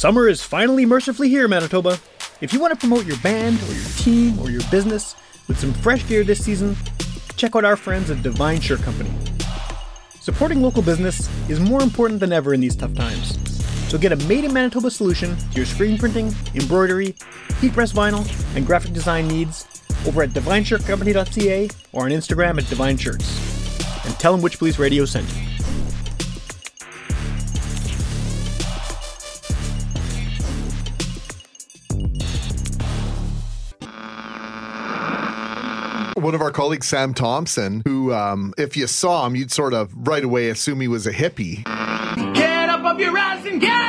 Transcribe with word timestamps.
Summer 0.00 0.28
is 0.28 0.42
finally 0.42 0.86
mercifully 0.86 1.28
here, 1.28 1.46
Manitoba. 1.46 1.98
If 2.40 2.54
you 2.54 2.58
want 2.58 2.72
to 2.72 2.80
promote 2.80 3.04
your 3.04 3.18
band 3.18 3.62
or 3.64 3.74
your 3.74 3.88
team 3.98 4.38
or 4.38 4.48
your 4.48 4.62
business 4.70 5.14
with 5.46 5.60
some 5.60 5.74
fresh 5.74 6.08
gear 6.08 6.24
this 6.24 6.42
season, 6.42 6.74
check 7.36 7.54
out 7.54 7.66
our 7.66 7.76
friends 7.76 8.10
at 8.10 8.22
Divine 8.22 8.60
Shirt 8.60 8.80
Company. 8.80 9.10
Supporting 10.18 10.62
local 10.62 10.80
business 10.80 11.28
is 11.50 11.60
more 11.60 11.82
important 11.82 12.18
than 12.18 12.32
ever 12.32 12.54
in 12.54 12.60
these 12.60 12.74
tough 12.74 12.94
times. 12.94 13.38
So 13.90 13.98
get 13.98 14.10
a 14.12 14.16
made 14.26 14.44
in 14.44 14.54
Manitoba 14.54 14.90
solution 14.90 15.36
to 15.36 15.56
your 15.56 15.66
screen 15.66 15.98
printing, 15.98 16.34
embroidery, 16.54 17.14
heat 17.60 17.74
press 17.74 17.92
vinyl, 17.92 18.26
and 18.56 18.66
graphic 18.66 18.94
design 18.94 19.28
needs 19.28 19.66
over 20.06 20.22
at 20.22 20.30
divineshirtcompany.ca 20.30 21.68
or 21.92 22.04
on 22.04 22.10
Instagram 22.10 22.56
at 22.56 22.66
Divine 22.70 22.96
Shirts. 22.96 24.06
And 24.06 24.18
tell 24.18 24.32
them 24.32 24.40
Witch 24.40 24.58
Police 24.58 24.78
Radio 24.78 25.04
sent 25.04 25.28
you. 25.36 25.49
One 36.20 36.34
of 36.34 36.42
our 36.42 36.50
colleagues, 36.50 36.86
Sam 36.86 37.14
Thompson, 37.14 37.82
who, 37.86 38.12
um, 38.12 38.52
if 38.58 38.76
you 38.76 38.86
saw 38.86 39.26
him, 39.26 39.34
you'd 39.34 39.50
sort 39.50 39.72
of 39.74 39.90
right 39.94 40.22
away 40.22 40.50
assume 40.50 40.80
he 40.80 40.88
was 40.88 41.06
a 41.06 41.12
hippie. 41.12 41.64
Get 42.34 42.68
up 42.68 42.84
off 42.84 42.98
your 42.98 43.16
ass 43.16 43.46
and 43.46 43.60
get 43.60 43.79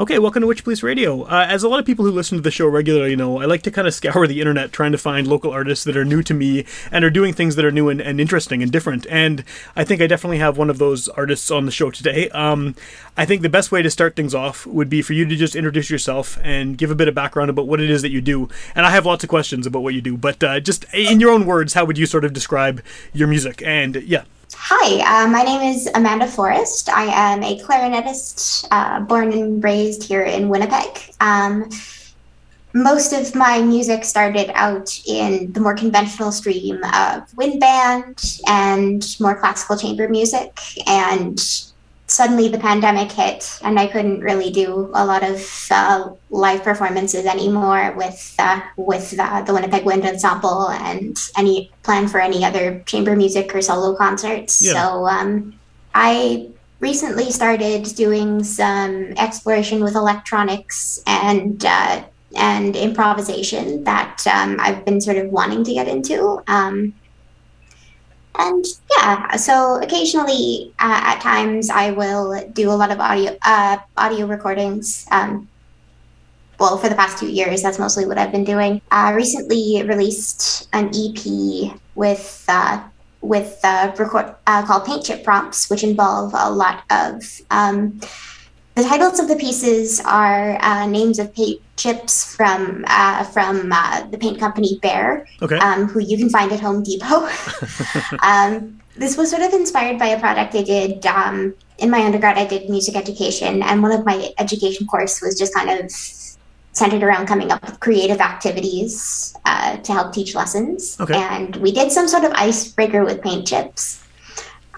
Okay, 0.00 0.18
welcome 0.18 0.40
to 0.40 0.46
Witch 0.46 0.64
Police 0.64 0.82
Radio. 0.82 1.24
Uh, 1.24 1.46
as 1.46 1.62
a 1.62 1.68
lot 1.68 1.78
of 1.78 1.84
people 1.84 2.06
who 2.06 2.10
listen 2.10 2.38
to 2.38 2.42
the 2.42 2.50
show 2.50 2.66
regularly 2.66 3.14
know, 3.14 3.38
I 3.38 3.44
like 3.44 3.60
to 3.64 3.70
kind 3.70 3.86
of 3.86 3.92
scour 3.92 4.26
the 4.26 4.40
internet 4.40 4.72
trying 4.72 4.92
to 4.92 4.98
find 4.98 5.26
local 5.26 5.50
artists 5.50 5.84
that 5.84 5.94
are 5.94 6.06
new 6.06 6.22
to 6.22 6.32
me 6.32 6.64
and 6.90 7.04
are 7.04 7.10
doing 7.10 7.34
things 7.34 7.54
that 7.56 7.66
are 7.66 7.70
new 7.70 7.90
and, 7.90 8.00
and 8.00 8.18
interesting 8.18 8.62
and 8.62 8.72
different. 8.72 9.06
And 9.10 9.44
I 9.76 9.84
think 9.84 10.00
I 10.00 10.06
definitely 10.06 10.38
have 10.38 10.56
one 10.56 10.70
of 10.70 10.78
those 10.78 11.08
artists 11.08 11.50
on 11.50 11.66
the 11.66 11.70
show 11.70 11.90
today. 11.90 12.30
Um, 12.30 12.76
I 13.18 13.26
think 13.26 13.42
the 13.42 13.50
best 13.50 13.72
way 13.72 13.82
to 13.82 13.90
start 13.90 14.16
things 14.16 14.34
off 14.34 14.66
would 14.66 14.88
be 14.88 15.02
for 15.02 15.12
you 15.12 15.26
to 15.26 15.36
just 15.36 15.54
introduce 15.54 15.90
yourself 15.90 16.38
and 16.42 16.78
give 16.78 16.90
a 16.90 16.94
bit 16.94 17.06
of 17.06 17.14
background 17.14 17.50
about 17.50 17.66
what 17.66 17.78
it 17.78 17.90
is 17.90 18.00
that 18.00 18.10
you 18.10 18.22
do. 18.22 18.48
And 18.74 18.86
I 18.86 18.92
have 18.92 19.04
lots 19.04 19.22
of 19.22 19.28
questions 19.28 19.66
about 19.66 19.82
what 19.82 19.92
you 19.92 20.00
do, 20.00 20.16
but 20.16 20.42
uh, 20.42 20.60
just 20.60 20.86
in 20.94 21.20
your 21.20 21.30
own 21.30 21.44
words, 21.44 21.74
how 21.74 21.84
would 21.84 21.98
you 21.98 22.06
sort 22.06 22.24
of 22.24 22.32
describe 22.32 22.82
your 23.12 23.28
music? 23.28 23.62
And 23.66 23.96
yeah. 23.96 24.24
Hi, 24.54 25.24
uh, 25.24 25.28
my 25.28 25.42
name 25.42 25.62
is 25.62 25.88
Amanda 25.94 26.26
Forrest. 26.26 26.88
I 26.88 27.04
am 27.04 27.44
a 27.44 27.58
clarinetist 27.60 28.66
uh, 28.72 29.00
born 29.00 29.32
and 29.32 29.62
raised 29.62 30.02
here 30.02 30.22
in 30.22 30.48
Winnipeg. 30.48 31.14
Um, 31.20 31.70
most 32.72 33.12
of 33.12 33.34
my 33.34 33.62
music 33.62 34.04
started 34.04 34.50
out 34.54 34.90
in 35.06 35.52
the 35.52 35.60
more 35.60 35.74
conventional 35.74 36.32
stream 36.32 36.82
of 36.94 37.36
wind 37.36 37.60
band 37.60 38.40
and 38.48 39.16
more 39.20 39.38
classical 39.38 39.76
chamber 39.76 40.08
music. 40.08 40.58
And 40.86 41.38
suddenly 42.10 42.48
the 42.48 42.58
pandemic 42.58 43.12
hit, 43.12 43.58
and 43.62 43.78
I 43.78 43.86
couldn't 43.86 44.20
really 44.20 44.50
do 44.50 44.90
a 44.94 45.06
lot 45.06 45.22
of 45.22 45.68
uh, 45.70 46.10
live 46.30 46.62
performances 46.64 47.24
anymore 47.24 47.94
with 47.96 48.34
uh, 48.38 48.60
with 48.76 49.14
uh, 49.18 49.42
the 49.42 49.54
Winnipeg 49.54 49.84
Wind 49.84 50.04
Ensemble 50.04 50.70
and 50.70 51.16
any 51.36 51.70
plan 51.84 52.08
for 52.08 52.20
any 52.20 52.44
other 52.44 52.80
chamber 52.80 53.14
music 53.14 53.54
or 53.54 53.62
solo 53.62 53.96
concerts. 53.96 54.60
Yeah. 54.60 54.72
So 54.72 55.06
um, 55.06 55.54
I 55.94 56.48
recently 56.80 57.30
started 57.30 57.84
doing 57.94 58.42
some 58.42 59.14
exploration 59.16 59.82
with 59.82 59.94
electronics 59.94 61.00
and 61.06 61.64
uh, 61.64 62.02
and 62.36 62.74
improvisation 62.74 63.84
that 63.84 64.26
um, 64.26 64.56
I've 64.58 64.84
been 64.84 65.00
sort 65.00 65.16
of 65.16 65.30
wanting 65.30 65.62
to 65.64 65.72
get 65.72 65.86
into. 65.86 66.42
Um, 66.48 66.94
and 68.40 68.64
yeah, 68.96 69.36
so 69.36 69.80
occasionally, 69.82 70.72
uh, 70.78 71.00
at 71.04 71.20
times, 71.20 71.68
I 71.68 71.90
will 71.90 72.48
do 72.52 72.70
a 72.70 72.72
lot 72.72 72.90
of 72.90 72.98
audio 72.98 73.36
uh, 73.42 73.76
audio 73.98 74.26
recordings. 74.26 75.06
Um, 75.10 75.46
well, 76.58 76.78
for 76.78 76.88
the 76.88 76.94
past 76.94 77.18
two 77.18 77.30
years, 77.30 77.62
that's 77.62 77.78
mostly 77.78 78.06
what 78.06 78.16
I've 78.18 78.32
been 78.32 78.44
doing. 78.44 78.80
I 78.90 79.12
recently 79.12 79.82
released 79.82 80.68
an 80.72 80.90
EP 80.94 81.78
with 81.94 82.44
uh, 82.48 82.82
with 83.20 83.60
uh, 83.62 83.94
record 83.98 84.34
uh, 84.46 84.64
called 84.64 84.86
Paint 84.86 85.04
Chip 85.04 85.22
Prompts, 85.22 85.68
which 85.68 85.84
involve 85.84 86.32
a 86.34 86.50
lot 86.50 86.84
of 86.90 87.22
um, 87.50 88.00
the 88.74 88.82
titles 88.84 89.18
of 89.18 89.28
the 89.28 89.36
pieces 89.36 90.00
are 90.00 90.62
uh, 90.62 90.86
names 90.86 91.18
of 91.18 91.34
paint 91.34 91.60
chips 91.76 92.34
from 92.34 92.84
uh, 92.88 93.24
from 93.24 93.72
uh, 93.72 94.06
the 94.10 94.18
paint 94.18 94.38
company 94.38 94.78
Behr, 94.82 95.26
Okay. 95.42 95.58
um, 95.58 95.86
who 95.86 96.00
you 96.00 96.16
can 96.16 96.30
find 96.30 96.52
at 96.52 96.60
Home 96.60 96.82
Depot. 96.82 97.28
um, 98.22 98.80
this 98.96 99.16
was 99.16 99.30
sort 99.30 99.42
of 99.42 99.52
inspired 99.52 99.98
by 99.98 100.06
a 100.08 100.20
project 100.20 100.54
I 100.54 100.62
did 100.62 101.06
um, 101.06 101.54
in 101.78 101.90
my 101.90 102.00
undergrad. 102.00 102.38
I 102.38 102.46
did 102.46 102.68
music 102.68 102.96
education, 102.96 103.62
and 103.62 103.82
one 103.82 103.92
of 103.92 104.04
my 104.04 104.30
education 104.38 104.86
course 104.86 105.20
was 105.20 105.38
just 105.38 105.54
kind 105.54 105.70
of 105.70 105.90
centered 106.72 107.02
around 107.02 107.26
coming 107.26 107.50
up 107.50 107.60
with 107.64 107.80
creative 107.80 108.20
activities 108.20 109.34
uh, 109.44 109.76
to 109.78 109.92
help 109.92 110.12
teach 110.12 110.34
lessons. 110.34 110.96
Okay. 111.00 111.16
And 111.16 111.56
we 111.56 111.72
did 111.72 111.90
some 111.90 112.06
sort 112.06 112.24
of 112.24 112.32
icebreaker 112.32 113.04
with 113.04 113.20
paint 113.22 113.48
chips. 113.48 114.02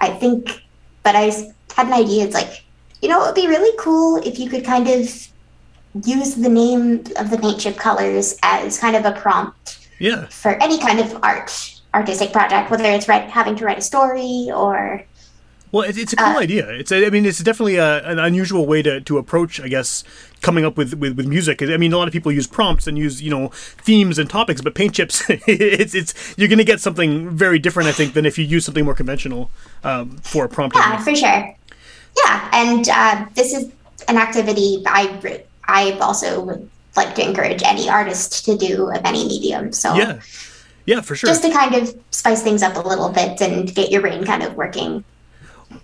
I 0.00 0.08
think, 0.10 0.62
but 1.02 1.14
I 1.14 1.24
had 1.76 1.86
an 1.86 1.92
idea. 1.92 2.24
It's 2.24 2.34
like, 2.34 2.64
you 3.02 3.08
know, 3.08 3.22
it 3.22 3.26
would 3.26 3.34
be 3.34 3.46
really 3.48 3.76
cool 3.78 4.16
if 4.24 4.38
you 4.38 4.48
could 4.48 4.64
kind 4.64 4.88
of 4.88 5.28
use 6.04 6.34
the 6.36 6.48
name 6.48 7.04
of 7.16 7.30
the 7.30 7.38
paint 7.38 7.60
chip 7.60 7.76
colors 7.76 8.38
as 8.42 8.78
kind 8.78 8.96
of 8.96 9.04
a 9.04 9.12
prompt 9.12 9.86
Yeah. 9.98 10.26
for 10.28 10.52
any 10.62 10.78
kind 10.78 10.98
of 11.00 11.18
art 11.22 11.80
artistic 11.94 12.32
project, 12.32 12.70
whether 12.70 12.84
it's 12.84 13.06
write, 13.08 13.28
having 13.28 13.54
to 13.56 13.64
write 13.66 13.76
a 13.78 13.82
story 13.82 14.48
or 14.54 15.02
Well, 15.72 15.82
it's, 15.88 15.98
it's 15.98 16.12
a 16.14 16.16
cool 16.16 16.36
Uh, 16.36 16.40
idea. 16.40 16.70
It's 16.70 16.90
I 16.92 17.10
mean, 17.10 17.26
it's 17.26 17.40
definitely 17.40 17.76
a, 17.76 18.02
an 18.08 18.18
unusual 18.18 18.66
way 18.66 18.80
to, 18.82 19.00
to 19.02 19.18
approach, 19.18 19.60
I 19.60 19.68
guess, 19.68 20.02
coming 20.40 20.64
up 20.64 20.76
with, 20.78 20.94
with, 20.94 21.16
with 21.18 21.26
music. 21.26 21.60
I 21.62 21.76
mean, 21.76 21.92
a 21.92 21.98
lot 21.98 22.08
of 22.08 22.12
people 22.12 22.32
use 22.32 22.46
prompts 22.46 22.86
and 22.86 22.96
use 22.98 23.20
you 23.20 23.30
know 23.30 23.48
themes 23.88 24.18
and 24.18 24.28
topics, 24.30 24.60
but 24.62 24.74
paint 24.74 24.94
chips, 24.94 25.22
it's 25.28 25.94
it's 25.94 26.14
you're 26.38 26.48
going 26.48 26.58
to 26.58 26.64
get 26.72 26.80
something 26.80 27.28
very 27.30 27.58
different, 27.58 27.88
I 27.88 27.92
think, 27.92 28.14
than 28.14 28.24
if 28.26 28.38
you 28.38 28.44
use 28.46 28.64
something 28.64 28.84
more 28.86 28.94
conventional 28.94 29.50
um, 29.84 30.16
for 30.22 30.44
a 30.46 30.48
prompt. 30.48 30.76
yeah, 30.76 30.96
for 30.98 31.14
sure. 31.14 31.54
Yeah, 32.16 32.50
and 32.52 32.88
uh, 32.88 33.26
this 33.34 33.54
is 33.54 33.72
an 34.08 34.16
activity 34.16 34.82
I 34.86 35.44
I 35.64 35.92
also 36.00 36.42
would 36.44 36.68
like 36.96 37.14
to 37.14 37.26
encourage 37.26 37.62
any 37.62 37.88
artist 37.88 38.44
to 38.44 38.56
do 38.56 38.90
of 38.90 39.04
any 39.04 39.26
medium. 39.26 39.72
So 39.72 39.94
yeah, 39.94 40.20
yeah, 40.86 41.00
for 41.00 41.14
sure. 41.14 41.28
just 41.28 41.42
to 41.42 41.50
kind 41.50 41.74
of 41.74 41.98
spice 42.10 42.42
things 42.42 42.62
up 42.62 42.76
a 42.76 42.86
little 42.86 43.08
bit 43.08 43.40
and 43.40 43.72
get 43.74 43.90
your 43.90 44.00
brain 44.00 44.24
kind 44.24 44.42
of 44.42 44.54
working. 44.54 45.04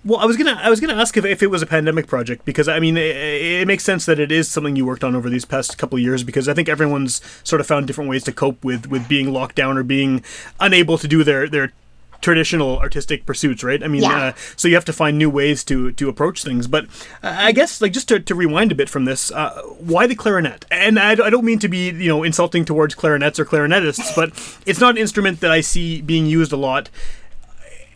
Well, 0.05 0.19
I 0.19 0.27
was 0.27 0.37
gonna 0.37 0.59
I 0.63 0.69
was 0.69 0.81
gonna 0.81 0.95
ask 0.95 1.17
if, 1.17 1.25
if 1.25 1.43
it 1.43 1.49
was 1.49 1.63
a 1.63 1.67
pandemic 1.67 2.07
project 2.07 2.45
because 2.45 2.69
I 2.69 2.79
mean 2.79 2.97
it, 2.97 3.17
it 3.17 3.67
makes 3.67 3.85
sense 3.85 4.05
that 4.07 4.19
it 4.19 4.31
is 4.31 4.49
something 4.51 4.77
you 4.77 4.85
worked 4.85 5.05
on 5.05 5.17
over 5.17 5.31
these 5.31 5.45
past 5.45 5.79
couple 5.79 5.97
of 5.97 6.03
years 6.03 6.23
because 6.23 6.49
I 6.49 6.55
think 6.55 6.69
everyone's 6.69 7.23
sort 7.43 7.61
of 7.61 7.67
found 7.67 7.87
different 7.87 8.11
ways 8.11 8.25
to 8.25 8.33
cope 8.33 8.63
with 8.65 8.87
with 8.89 9.09
being 9.09 9.33
locked 9.33 9.57
down 9.57 9.79
or 9.79 9.83
being 9.83 10.23
unable 10.61 10.99
to 10.99 11.09
do 11.09 11.25
their 11.25 11.49
their 11.49 11.73
traditional 12.21 12.79
artistic 12.79 13.25
pursuits 13.27 13.63
right 13.63 13.83
i 13.85 13.89
mean 13.89 14.03
Yeah. 14.03 14.19
uh, 14.19 14.33
so 14.57 14.67
you 14.67 14.75
have 14.75 14.85
to 14.87 14.93
find 14.93 15.17
new 15.17 15.31
ways 15.31 15.63
to 15.65 15.93
to 15.93 16.09
approach 16.09 16.43
things 16.43 16.67
but 16.67 16.87
uh, 17.23 17.35
i 17.39 17.53
guess 17.53 17.81
like 17.81 17.93
just 17.93 18.09
to, 18.09 18.19
to 18.19 18.35
rewind 18.35 18.73
a 18.73 18.75
bit 18.75 18.89
from 18.89 19.05
this 19.05 19.31
uh, 19.31 19.63
why 19.79 20.07
the 20.09 20.17
clarinet 20.17 20.65
and 20.71 20.99
I, 20.99 21.13
I 21.13 21.31
don't 21.31 21.45
mean 21.45 21.61
to 21.61 21.69
be 21.69 21.91
you 21.91 22.09
know 22.09 22.25
insulting 22.25 22.65
towards 22.65 22.95
clarinets 22.97 23.39
or 23.39 23.45
clarinetists 23.45 24.15
but 24.17 24.31
it's 24.67 24.81
not 24.81 24.91
an 24.91 24.99
instrument 24.99 25.41
that 25.41 25.53
i 25.53 25.61
see 25.61 26.01
being 26.03 26.27
used 26.27 26.53
a 26.53 26.57
lot 26.57 26.91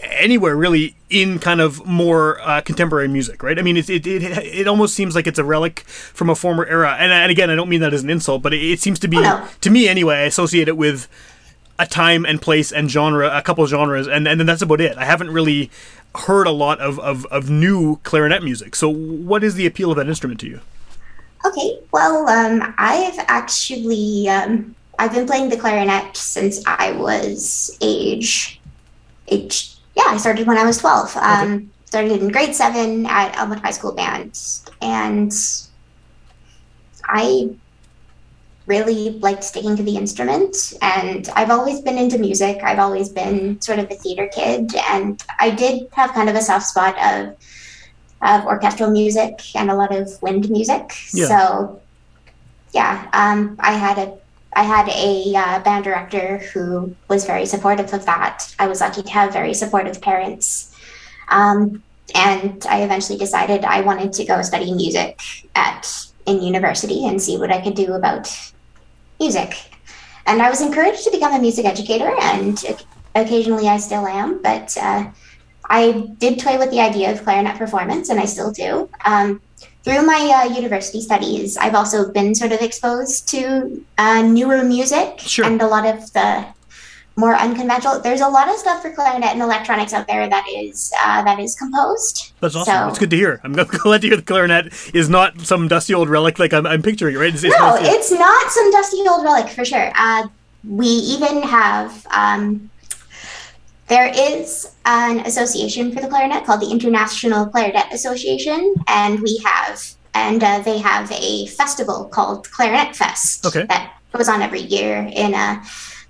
anywhere 0.01 0.57
really 0.57 0.97
in 1.11 1.39
kind 1.39 1.61
of 1.61 1.85
more 1.87 2.41
uh, 2.41 2.61
contemporary 2.61 3.07
music, 3.07 3.41
right? 3.43 3.57
I 3.57 3.63
mean, 3.63 3.77
it, 3.77 3.89
it, 3.89 4.05
it, 4.05 4.23
it 4.23 4.67
almost 4.67 4.95
seems 4.97 5.15
like 5.15 5.29
it's 5.29 5.39
a 5.39 5.45
relic 5.45 5.81
from 5.81 6.29
a 6.29 6.35
former 6.35 6.67
era. 6.67 6.97
And, 6.99 7.13
and 7.13 7.31
again, 7.31 7.51
I 7.51 7.55
don't 7.55 7.69
mean 7.69 7.83
that 7.83 7.95
as 7.95 8.03
an 8.03 8.11
insult, 8.11 8.43
but 8.43 8.53
it, 8.53 8.63
it 8.65 8.81
seems 8.81 8.99
to 9.01 9.07
be, 9.09 9.19
to 9.61 9.71
me 9.71 9.87
anyway, 9.87 10.17
I 10.17 10.23
associate 10.23 10.67
it 10.67 10.77
with 10.77 11.07
a 11.83 11.87
time 11.87 12.25
and 12.25 12.41
place 12.41 12.71
and 12.73 12.91
genre, 12.91 13.29
a 13.37 13.43
couple 13.43 13.67
genres, 13.67 14.07
and, 14.07 14.29
and 14.29 14.39
then 14.39 14.47
that's 14.47 14.63
about 14.63 14.81
it. 14.81 14.97
I 14.97 15.05
haven't 15.05 15.31
really 15.31 15.71
heard 16.15 16.47
a 16.47 16.51
lot 16.51 16.81
of, 16.81 17.01
of, 17.01 17.27
of 17.27 17.51
new 17.51 17.97
clarinet 18.05 18.43
music. 18.43 18.77
So, 18.77 18.89
what 18.89 19.43
is 19.43 19.57
the 19.57 19.67
appeal 19.67 19.91
of 19.91 19.97
that 19.97 20.09
instrument 20.09 20.41
to 20.41 20.49
you? 20.49 20.61
Okay, 21.45 21.81
well, 21.91 22.29
um, 22.29 22.73
I've 22.79 23.19
actually 23.27 24.29
um, 24.29 24.77
I've 24.99 25.13
been 25.13 25.27
playing 25.27 25.49
the 25.49 25.57
clarinet 25.57 26.17
since 26.17 26.63
I 26.67 26.93
was 26.93 27.77
age 27.81 28.61
age 29.29 29.75
yeah 29.97 30.05
I 30.07 30.17
started 30.19 30.47
when 30.47 30.57
I 30.57 30.65
was 30.65 30.79
twelve. 30.79 31.17
Um, 31.17 31.71
Started 31.87 32.23
in 32.23 32.29
grade 32.31 32.55
seven 32.55 33.05
at 33.05 33.37
Elmwood 33.37 33.59
High 33.59 33.73
School 33.73 33.93
band, 33.93 34.39
and 34.81 35.31
I 37.05 37.51
really 38.67 39.11
liked 39.19 39.45
sticking 39.45 39.77
to 39.77 39.83
the 39.83 39.97
instrument. 39.97 40.75
And 40.83 41.29
I've 41.35 41.51
always 41.51 41.81
been 41.81 41.99
into 41.99 42.19
music. 42.19 42.63
I've 42.63 42.79
always 42.79 43.09
been 43.09 43.61
sort 43.61 43.79
of 43.79 43.91
a 43.91 43.95
theater 43.95 44.29
kid, 44.33 44.75
and 44.89 45.23
I 45.41 45.51
did 45.51 45.89
have 45.93 46.13
kind 46.13 46.29
of 46.29 46.37
a 46.37 46.41
soft 46.41 46.67
spot 46.67 46.97
of 47.03 47.37
of 48.23 48.47
orchestral 48.47 48.91
music 48.91 49.41
and 49.57 49.71
a 49.71 49.75
lot 49.75 49.93
of 49.93 50.09
wind 50.23 50.49
music. 50.49 50.95
Yeah. 51.13 51.27
So, 51.27 51.83
yeah, 52.73 53.09
um, 53.13 53.57
I 53.59 53.73
had 53.73 53.99
a 53.99 54.17
I 54.55 54.63
had 54.63 54.89
a 54.89 55.35
uh, 55.35 55.61
band 55.61 55.85
director 55.85 56.39
who 56.39 56.95
was 57.09 57.25
very 57.25 57.47
supportive 57.47 57.93
of 57.93 58.05
that. 58.07 58.55
I 58.59 58.67
was 58.67 58.81
lucky 58.81 59.03
to 59.03 59.11
have 59.11 59.33
very 59.33 59.55
supportive 59.55 60.01
parents. 60.01 60.77
Um, 61.29 61.83
and 62.15 62.65
I 62.69 62.83
eventually 62.83 63.19
decided 63.19 63.65
I 63.65 63.81
wanted 63.81 64.13
to 64.15 64.25
go 64.25 64.43
study 64.43 64.73
music 64.75 65.21
at 65.55 66.07
in 66.27 66.43
university 66.43 67.07
and 67.07 67.21
see 67.21 67.37
what 67.39 67.51
I 67.53 67.61
could 67.61 67.75
do 67.75 67.93
about 67.95 68.31
music. 69.19 69.57
And 70.27 70.41
I 70.41 70.51
was 70.51 70.61
encouraged 70.61 71.05
to 71.05 71.11
become 71.11 71.33
a 71.35 71.39
music 71.41 71.65
educator, 71.65 72.15
and 72.21 72.63
occasionally 73.15 73.69
I 73.69 73.79
still 73.79 74.07
am. 74.07 74.41
But 74.43 74.77
uh, 74.81 75.11
I 75.69 76.11
did 76.19 76.39
toy 76.39 76.59
with 76.59 76.71
the 76.71 76.81
idea 76.81 77.11
of 77.13 77.25
clarinet 77.25 77.57
performance, 77.57 78.09
and 78.09 78.21
I 78.21 78.27
still 78.27 78.53
do. 78.53 78.89
Um, 79.05 79.41
through 79.85 80.07
my 80.07 80.47
uh, 80.47 80.55
university 80.55 81.01
studies, 81.01 81.57
I've 81.57 81.75
also 81.75 82.13
been 82.13 82.37
sort 82.37 82.53
of 82.53 82.61
exposed 82.61 83.29
to 83.31 83.85
uh, 83.99 84.23
newer 84.23 84.63
music 84.63 85.19
Sure. 85.19 85.45
and 85.45 85.61
a 85.61 85.67
lot 85.67 85.85
of 85.87 86.13
the 86.13 86.47
more 87.17 87.35
unconventional. 87.35 88.01
There's 88.01 88.21
a 88.21 88.29
lot 88.29 88.49
of 88.49 88.57
stuff 88.57 88.83
for 88.83 88.91
clarinet 88.91 89.31
and 89.31 89.43
electronics 89.43 89.93
out 89.93 90.07
there 90.07 90.29
that 90.29 90.47
is 90.49 90.93
uh, 91.05 91.23
that 91.25 91.39
is 91.39 91.55
composed. 91.55 92.33
That's 92.41 92.55
awesome. 92.57 92.75
So- 92.75 92.89
It's 92.89 92.99
good 92.99 93.11
to 93.11 93.17
hear. 93.17 93.41
I'm 93.45 93.53
glad 93.83 94.03
to 94.03 94.09
hear 94.09 94.17
the 94.17 94.23
clarinet 94.23 94.73
is 94.95 95.09
not 95.09 95.41
some 95.41 95.69
dusty 95.69 95.95
old 95.95 96.09
relic 96.09 96.39
like 96.39 96.53
I'm, 96.53 96.67
I'm 96.67 96.83
picturing, 96.83 97.17
right? 97.17 97.33
It's, 97.35 97.45
it's 97.45 97.59
No, 97.59 97.75
nice 97.75 97.87
it's 97.95 98.11
not 98.13 98.51
some 98.51 98.71
dusty 98.71 99.03
old 99.09 99.25
relic 99.25 99.49
for 99.51 99.65
sure. 99.65 99.93
Uh, 99.97 100.29
we 100.67 100.87
even 100.87 101.43
have 101.43 102.07
um, 102.13 102.71
there 103.89 104.11
is 104.15 104.73
an 104.87 105.21
association 105.21 105.93
for 105.93 106.01
the 106.01 106.09
clarinet 106.09 106.45
called 106.45 106.61
the 106.63 106.71
International 106.71 107.47
Clarinet 107.47 107.93
Association, 107.93 108.75
and 108.89 109.21
we 109.21 109.39
have 109.45 109.83
and 110.15 110.43
uh, 110.45 110.61
they 110.61 110.79
have 110.79 111.11
a 111.13 111.47
festival 111.47 112.05
called 112.07 112.49
Clarinet 112.51 112.95
Fest 112.95 113.47
Okay. 113.47 113.65
that 113.67 113.95
goes 114.13 114.29
on 114.29 114.43
every 114.43 114.61
year 114.61 115.09
in 115.13 115.33
a 115.35 115.63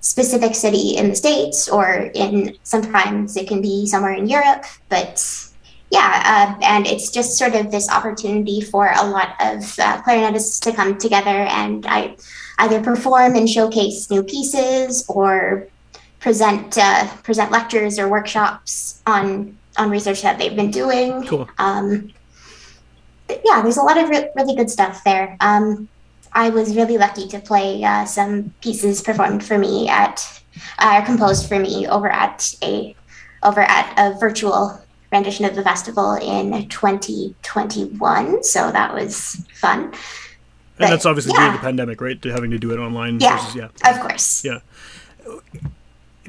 specific 0.03 0.55
city 0.55 0.97
in 0.97 1.09
the 1.09 1.15
states, 1.17 1.69
or 1.69 2.11
in 2.15 2.57
sometimes 2.65 3.37
it 3.37 3.49
can 3.49 3.63
be 3.63 3.87
somewhere 3.87 4.13
in 4.13 4.29
Europe, 4.29 4.65
but 4.89 5.49
yeah, 5.91 6.57
uh, 6.59 6.65
and 6.65 6.87
it's 6.87 7.11
just 7.11 7.39
sort 7.39 7.55
of 7.55 7.71
this 7.71 7.89
opportunity 7.89 8.61
for 8.61 8.91
a 8.97 9.07
lot 9.07 9.37
of 9.41 9.59
uh, 9.79 10.03
clarinetists 10.03 10.61
to 10.63 10.73
come 10.73 10.99
together 10.99 11.29
and 11.29 11.87
I 11.87 12.17
either 12.59 12.83
perform 12.83 13.37
and 13.37 13.49
showcase 13.49 14.11
new 14.11 14.23
pieces 14.23 15.05
or 15.09 15.69
present 16.19 16.79
uh, 16.79 17.07
present 17.23 17.51
lectures 17.51 17.99
or 17.99 18.09
workshops 18.09 19.03
on 19.07 19.57
on 19.77 19.91
research 19.91 20.23
that 20.23 20.39
they've 20.39 20.57
been 20.57 20.71
doing. 20.71 21.27
Cool. 21.27 21.49
Um, 21.59 22.11
yeah, 23.29 23.63
there's 23.63 23.77
a 23.77 23.83
lot 23.83 23.99
of 23.99 24.09
re- 24.09 24.31
really 24.35 24.57
good 24.57 24.71
stuff 24.71 25.05
there. 25.05 25.37
Um, 25.41 25.89
I 26.35 26.51
was 26.51 26.77
really 26.77 26.99
lucky 26.99 27.29
to 27.29 27.39
play 27.41 27.85
uh, 27.85 28.05
some 28.05 28.55
pieces 28.61 29.03
performed 29.03 29.45
for 29.45 29.59
me 29.59 29.89
at, 29.89 30.43
uh, 30.79 31.05
composed 31.05 31.49
for 31.49 31.59
me 31.59 31.87
over 31.87 32.09
at 32.09 32.55
a, 32.63 32.97
over 33.43 33.61
at 33.61 33.93
a 33.99 34.19
virtual 34.19 34.81
rendition 35.11 35.45
of 35.45 35.55
the 35.55 35.63
festival 35.63 36.15
in 36.15 36.69
2021. 36.69 38.43
So 38.43 38.71
that 38.71 38.95
was 38.95 39.45
fun. 39.55 39.85
and 39.85 39.93
but, 40.79 40.91
that's 40.91 41.07
obviously 41.07 41.33
yeah. 41.35 41.47
due 41.47 41.53
to 41.53 41.59
the 41.59 41.63
pandemic, 41.63 42.01
right? 42.01 42.21
To 42.23 42.31
having 42.31 42.51
to 42.51 42.59
do 42.59 42.73
it 42.73 42.79
online. 42.79 43.21
Yeah, 43.21 43.37
Versus, 43.37 43.55
yeah. 43.55 43.69
of 43.91 44.01
course. 44.01 44.45
Yeah. 44.45 44.59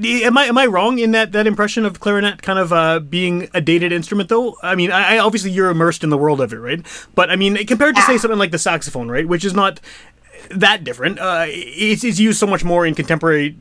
Am 0.01 0.37
I 0.37 0.45
am 0.45 0.57
I 0.57 0.65
wrong 0.65 0.97
in 0.97 1.11
that 1.11 1.33
that 1.33 1.45
impression 1.45 1.85
of 1.85 1.99
clarinet 1.99 2.41
kind 2.41 2.57
of 2.57 2.73
uh, 2.73 2.99
being 2.99 3.49
a 3.53 3.61
dated 3.61 3.91
instrument 3.91 4.29
though? 4.29 4.55
I 4.63 4.73
mean, 4.75 4.91
I, 4.91 5.15
I 5.15 5.19
obviously 5.19 5.51
you're 5.51 5.69
immersed 5.69 6.03
in 6.03 6.09
the 6.09 6.17
world 6.17 6.41
of 6.41 6.51
it, 6.51 6.57
right? 6.57 6.81
But 7.13 7.29
I 7.29 7.35
mean, 7.35 7.63
compared 7.67 7.95
to 7.95 8.01
say 8.01 8.17
something 8.17 8.39
like 8.39 8.51
the 8.51 8.57
saxophone, 8.57 9.09
right, 9.09 9.27
which 9.27 9.45
is 9.45 9.53
not 9.53 9.79
that 10.49 10.83
different. 10.83 11.19
Uh, 11.19 11.45
it's, 11.47 12.03
it's 12.03 12.19
used 12.19 12.39
so 12.39 12.47
much 12.47 12.63
more 12.63 12.85
in 12.85 12.95
contemporary 12.95 13.55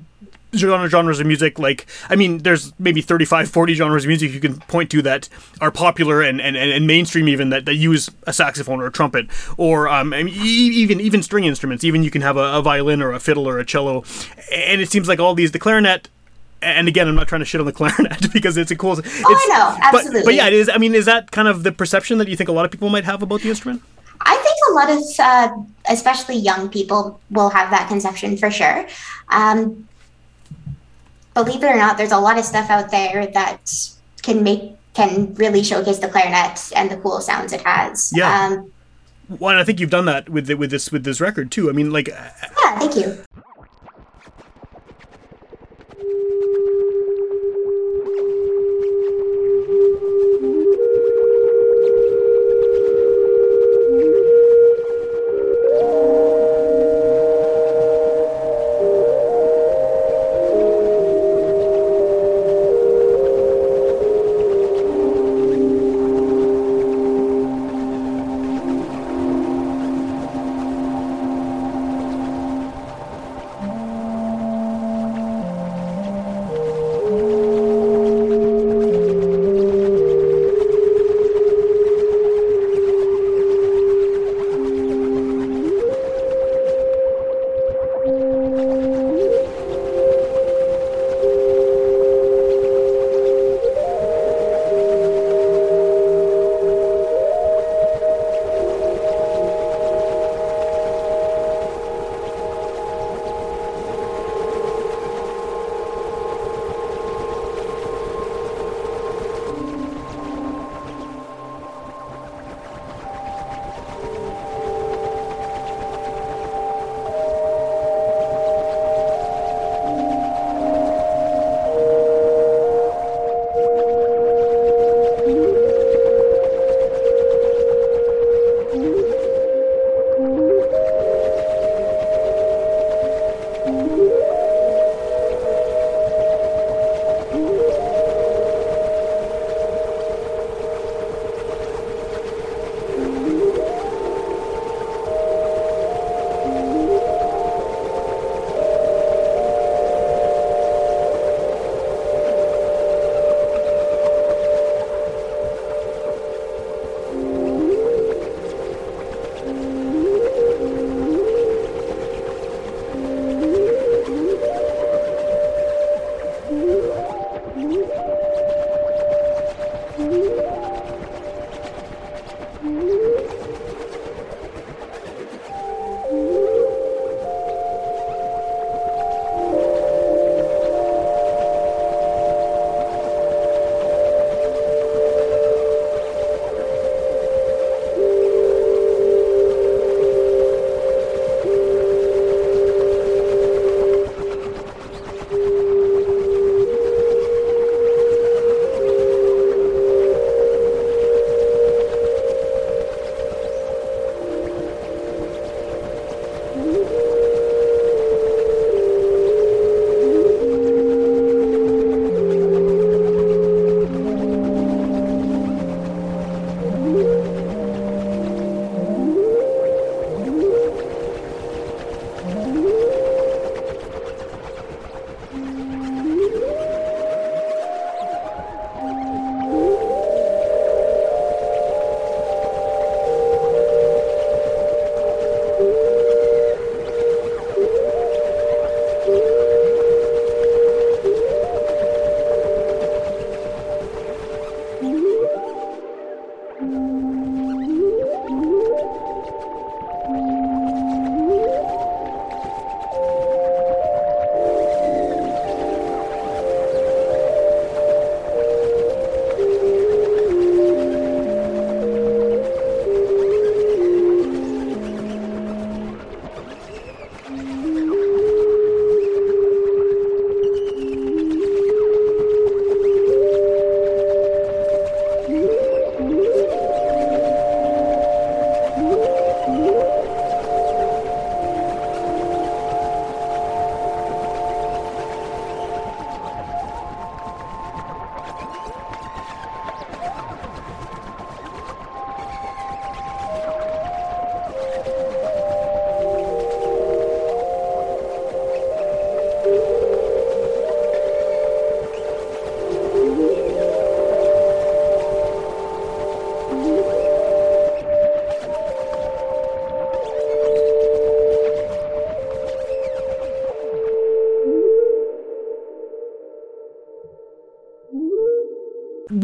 genre 0.54 0.86
genres 0.86 1.18
of 1.18 1.26
music 1.26 1.58
like 1.58 1.86
i 2.10 2.14
mean 2.14 2.36
there's 2.38 2.78
maybe 2.78 3.00
35 3.00 3.48
40 3.50 3.72
genres 3.72 4.04
of 4.04 4.08
music 4.08 4.32
you 4.32 4.40
can 4.40 4.58
point 4.60 4.90
to 4.90 5.00
that 5.00 5.26
are 5.62 5.70
popular 5.70 6.20
and, 6.20 6.42
and, 6.42 6.58
and 6.58 6.86
mainstream 6.86 7.26
even 7.26 7.48
that, 7.48 7.64
that 7.64 7.76
use 7.76 8.10
a 8.26 8.34
saxophone 8.34 8.78
or 8.78 8.86
a 8.86 8.92
trumpet 8.92 9.28
or 9.56 9.88
um, 9.88 10.12
I 10.12 10.22
mean, 10.22 10.34
even 10.36 11.00
even 11.00 11.22
string 11.22 11.44
instruments 11.44 11.84
even 11.84 12.02
you 12.02 12.10
can 12.10 12.20
have 12.20 12.36
a, 12.36 12.58
a 12.58 12.60
violin 12.60 13.00
or 13.00 13.12
a 13.12 13.18
fiddle 13.18 13.48
or 13.48 13.58
a 13.58 13.64
cello 13.64 14.04
and 14.52 14.82
it 14.82 14.90
seems 14.90 15.08
like 15.08 15.18
all 15.18 15.34
these 15.34 15.52
the 15.52 15.58
clarinet 15.58 16.10
and 16.62 16.88
again 16.88 17.08
i'm 17.08 17.14
not 17.14 17.28
trying 17.28 17.40
to 17.40 17.44
shit 17.44 17.60
on 17.60 17.66
the 17.66 17.72
clarinet 17.72 18.32
because 18.32 18.56
it's 18.56 18.70
a 18.70 18.76
cool 18.76 18.98
it's, 18.98 19.22
Oh, 19.24 19.36
I 19.50 20.00
know, 20.02 20.12
but, 20.12 20.24
but 20.24 20.34
yeah 20.34 20.46
it 20.46 20.54
is 20.54 20.68
i 20.68 20.78
mean 20.78 20.94
is 20.94 21.06
that 21.06 21.30
kind 21.30 21.48
of 21.48 21.62
the 21.62 21.72
perception 21.72 22.18
that 22.18 22.28
you 22.28 22.36
think 22.36 22.48
a 22.48 22.52
lot 22.52 22.64
of 22.64 22.70
people 22.70 22.88
might 22.88 23.04
have 23.04 23.22
about 23.22 23.40
the 23.40 23.48
instrument 23.48 23.82
I 24.24 24.36
think 24.36 24.56
a 24.70 24.72
lot 24.74 24.88
of, 24.88 25.02
uh, 25.18 25.92
especially 25.92 26.36
young 26.36 26.68
people, 26.68 27.20
will 27.30 27.48
have 27.48 27.70
that 27.70 27.88
conception 27.88 28.36
for 28.36 28.52
sure. 28.52 28.86
Um, 29.30 29.88
believe 31.34 31.60
it 31.60 31.66
or 31.66 31.76
not, 31.76 31.96
there's 31.98 32.12
a 32.12 32.18
lot 32.20 32.38
of 32.38 32.44
stuff 32.44 32.70
out 32.70 32.92
there 32.92 33.26
that 33.26 33.68
can 34.22 34.44
make 34.44 34.76
can 34.94 35.34
really 35.34 35.64
showcase 35.64 35.98
the 35.98 36.06
clarinet 36.06 36.70
and 36.76 36.88
the 36.88 36.98
cool 36.98 37.20
sounds 37.20 37.52
it 37.52 37.62
has. 37.62 38.12
Yeah. 38.14 38.46
Um, 38.46 38.70
well 39.38 39.58
i 39.58 39.64
think 39.64 39.80
you've 39.80 39.88
done 39.88 40.04
that 40.04 40.28
with 40.28 40.46
the, 40.46 40.54
with 40.54 40.70
this 40.70 40.92
with 40.92 41.04
this 41.04 41.18
record 41.18 41.50
too 41.50 41.70
i 41.70 41.72
mean 41.72 41.90
like 41.90 42.08
yeah. 42.08 42.30
Thank 42.78 42.96
you. 42.96 43.18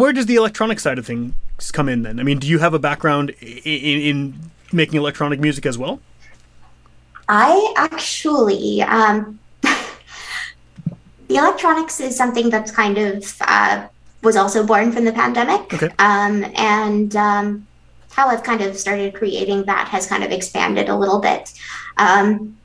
Where 0.09 0.15
does 0.15 0.25
the 0.25 0.37
electronic 0.37 0.81
side 0.81 0.99
of 0.99 1.05
things 1.05 1.35
come 1.71 1.87
in 1.87 2.01
then? 2.01 2.19
I 2.19 2.23
mean, 2.23 2.39
do 2.39 2.47
you 2.47 2.61
have 2.61 2.73
a 2.73 2.79
background 2.79 3.29
in, 3.43 4.01
in 4.01 4.41
making 4.73 4.99
electronic 4.99 5.39
music 5.39 5.67
as 5.67 5.77
well? 5.77 6.01
I 7.29 7.75
actually, 7.77 8.81
um, 8.81 9.39
the 9.61 11.37
electronics 11.37 12.01
is 12.01 12.17
something 12.17 12.49
that's 12.49 12.71
kind 12.71 12.97
of 12.97 13.37
uh, 13.43 13.87
was 14.23 14.35
also 14.35 14.65
born 14.65 14.93
from 14.93 15.05
the 15.05 15.13
pandemic. 15.13 15.75
Okay. 15.75 15.91
Um, 15.99 16.43
and 16.57 17.15
um, 17.15 17.67
how 18.11 18.29
I've 18.29 18.43
kind 18.43 18.63
of 18.63 18.79
started 18.79 19.13
creating 19.13 19.65
that 19.65 19.89
has 19.89 20.07
kind 20.07 20.25
of 20.25 20.31
expanded 20.31 20.89
a 20.89 20.97
little 20.97 21.19
bit. 21.19 21.53
Um, 21.99 22.57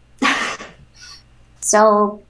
so 1.59 2.23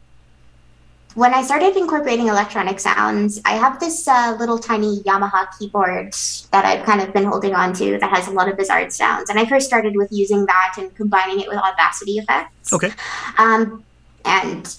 when 1.16 1.34
I 1.34 1.44
started 1.44 1.76
incorporating 1.78 2.28
electronic 2.28 2.80
sounds, 2.80 3.40
I 3.46 3.52
have 3.52 3.80
this 3.80 4.08
uh, 4.08 4.36
little 4.40 4.58
tiny 4.58 5.02
Yamaha 5.02 5.48
keyboard 5.58 6.14
that 6.52 6.66
I've 6.66 6.86
kind 6.86 7.02
of 7.02 7.14
been 7.14 7.26
holding 7.26 7.54
on 7.54 7.74
to 7.74 8.00
that 8.00 8.10
has 8.10 8.28
a 8.28 8.32
lot 8.32 8.50
of 8.50 8.58
bizarre 8.58 8.90
sounds. 8.90 9.30
And 9.30 9.40
I 9.40 9.46
first 9.46 9.68
started 9.68 9.96
with 9.96 10.12
using 10.12 10.46
that 10.46 10.76
and 10.78 10.94
combining 10.96 11.40
it 11.40 11.48
with 11.48 11.58
Audacity 11.58 12.14
effects. 12.14 12.74
Okay. 12.74 12.92
Um, 13.38 13.84
and 14.26 14.76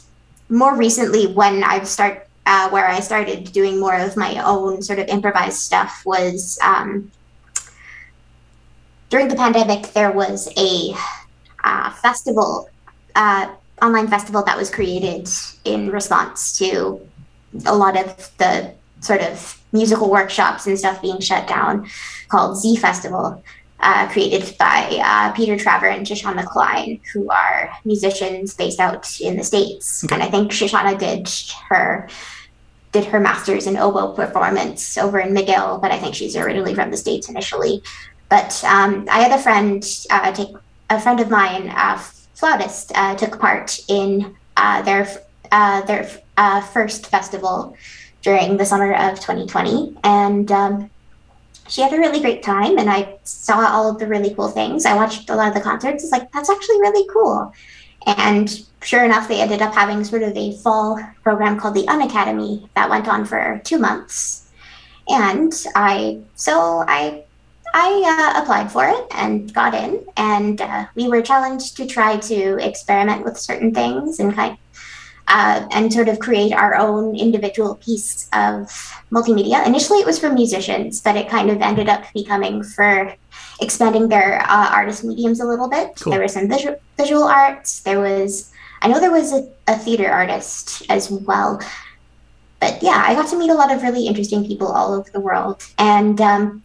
more 0.48 0.76
recently, 0.76 1.32
when 1.32 1.62
I've 1.62 1.86
start 1.86 2.26
uh, 2.46 2.68
where 2.70 2.86
I 2.86 3.00
started 3.00 3.52
doing 3.52 3.80
more 3.80 3.96
of 3.96 4.16
my 4.16 4.42
own 4.44 4.82
sort 4.82 4.98
of 4.98 5.08
improvised 5.08 5.58
stuff 5.58 6.02
was 6.04 6.58
um, 6.62 7.10
during 9.08 9.28
the 9.28 9.36
pandemic. 9.36 9.92
There 9.92 10.12
was 10.12 10.48
a 10.58 10.94
uh, 11.62 11.90
festival. 11.90 12.68
Uh, 13.80 13.86
online 13.86 14.08
festival 14.08 14.42
that 14.42 14.56
was 14.56 14.70
created 14.70 15.28
in 15.64 15.90
response 15.90 16.56
to 16.58 17.00
a 17.66 17.76
lot 17.76 17.96
of 17.96 18.30
the 18.38 18.72
sort 19.00 19.20
of 19.20 19.60
musical 19.72 20.10
workshops 20.10 20.66
and 20.66 20.78
stuff 20.78 21.02
being 21.02 21.20
shut 21.20 21.46
down 21.46 21.86
called 22.28 22.56
Z 22.56 22.76
Festival, 22.76 23.42
uh, 23.80 24.08
created 24.08 24.56
by 24.58 25.00
uh, 25.04 25.32
Peter 25.32 25.56
Traver 25.56 25.94
and 25.94 26.06
Shoshana 26.06 26.44
Klein, 26.46 27.00
who 27.12 27.30
are 27.30 27.70
musicians 27.84 28.54
based 28.54 28.80
out 28.80 29.20
in 29.20 29.36
the 29.36 29.44
States. 29.44 30.04
Okay. 30.04 30.14
And 30.14 30.22
I 30.22 30.30
think 30.30 30.52
Shoshana 30.52 30.98
did 30.98 31.28
her 31.68 32.08
did 32.92 33.04
her 33.06 33.18
master's 33.18 33.66
in 33.66 33.76
oboe 33.76 34.12
performance 34.12 34.96
over 34.96 35.18
in 35.18 35.34
McGill, 35.34 35.82
but 35.82 35.90
I 35.90 35.98
think 35.98 36.14
she's 36.14 36.36
originally 36.36 36.76
from 36.76 36.92
the 36.92 36.96
States 36.96 37.28
initially. 37.28 37.82
But 38.28 38.62
um, 38.64 39.06
I 39.10 39.20
had 39.20 39.38
a 39.38 39.42
friend 39.42 39.84
uh, 40.10 40.32
take 40.32 40.54
a 40.90 41.00
friend 41.00 41.18
of 41.18 41.28
mine, 41.28 41.68
uh, 42.44 42.56
flautist, 42.58 42.92
uh, 42.94 43.14
took 43.14 43.40
part 43.40 43.80
in 43.88 44.34
uh, 44.56 44.82
their 44.82 45.08
uh, 45.52 45.82
their 45.82 46.10
uh, 46.36 46.60
first 46.60 47.06
festival 47.06 47.76
during 48.22 48.56
the 48.56 48.64
summer 48.64 48.92
of 48.94 49.20
2020, 49.20 49.96
and 50.04 50.50
um, 50.50 50.90
she 51.68 51.80
had 51.80 51.92
a 51.92 51.98
really 51.98 52.20
great 52.20 52.42
time. 52.42 52.78
And 52.78 52.90
I 52.90 53.18
saw 53.24 53.66
all 53.66 53.90
of 53.90 53.98
the 53.98 54.06
really 54.06 54.34
cool 54.34 54.48
things. 54.48 54.84
I 54.84 54.94
watched 54.94 55.30
a 55.30 55.36
lot 55.36 55.48
of 55.48 55.54
the 55.54 55.60
concerts. 55.60 56.02
It's 56.02 56.12
like 56.12 56.30
that's 56.32 56.50
actually 56.50 56.80
really 56.80 57.08
cool. 57.12 57.52
And 58.06 58.64
sure 58.82 59.04
enough, 59.04 59.28
they 59.28 59.40
ended 59.40 59.62
up 59.62 59.74
having 59.74 60.04
sort 60.04 60.22
of 60.22 60.36
a 60.36 60.52
fall 60.58 61.00
program 61.22 61.58
called 61.58 61.74
the 61.74 61.86
Unacademy 61.86 62.68
that 62.74 62.90
went 62.90 63.08
on 63.08 63.24
for 63.24 63.60
two 63.64 63.78
months. 63.78 64.50
And 65.08 65.52
I 65.74 66.20
so 66.34 66.84
I 66.86 67.24
I 67.76 68.34
uh, 68.36 68.40
applied 68.40 68.70
for 68.70 68.86
it 68.86 69.06
and 69.10 69.52
got 69.52 69.74
in, 69.74 70.06
and 70.16 70.60
uh, 70.60 70.86
we 70.94 71.08
were 71.08 71.20
challenged 71.20 71.76
to 71.78 71.86
try 71.86 72.16
to 72.18 72.64
experiment 72.64 73.24
with 73.24 73.36
certain 73.36 73.74
things 73.74 74.20
and 74.20 74.32
kind 74.32 74.56
uh, 75.26 75.66
and 75.72 75.92
sort 75.92 76.08
of 76.08 76.20
create 76.20 76.52
our 76.52 76.76
own 76.76 77.16
individual 77.16 77.74
piece 77.76 78.28
of 78.32 78.68
multimedia. 79.10 79.66
Initially, 79.66 79.98
it 79.98 80.06
was 80.06 80.20
for 80.20 80.30
musicians, 80.30 81.00
but 81.00 81.16
it 81.16 81.28
kind 81.28 81.50
of 81.50 81.60
ended 81.62 81.88
up 81.88 82.04
becoming 82.14 82.62
for 82.62 83.12
expanding 83.60 84.08
their 84.08 84.40
uh, 84.42 84.70
artist 84.70 85.02
mediums 85.02 85.40
a 85.40 85.44
little 85.44 85.68
bit. 85.68 85.96
Cool. 85.98 86.12
There 86.12 86.22
was 86.22 86.34
some 86.34 86.48
visual, 86.48 86.76
visual 86.96 87.24
arts. 87.24 87.80
There 87.80 87.98
was, 87.98 88.52
I 88.82 88.88
know 88.88 89.00
there 89.00 89.10
was 89.10 89.32
a, 89.32 89.48
a 89.66 89.76
theater 89.76 90.08
artist 90.08 90.82
as 90.90 91.10
well. 91.10 91.60
But 92.60 92.82
yeah, 92.82 93.02
I 93.04 93.14
got 93.14 93.28
to 93.30 93.38
meet 93.38 93.50
a 93.50 93.54
lot 93.54 93.72
of 93.72 93.82
really 93.82 94.06
interesting 94.06 94.46
people 94.46 94.68
all 94.68 94.94
over 94.94 95.10
the 95.10 95.20
world. 95.20 95.64
And 95.78 96.20
um, 96.20 96.62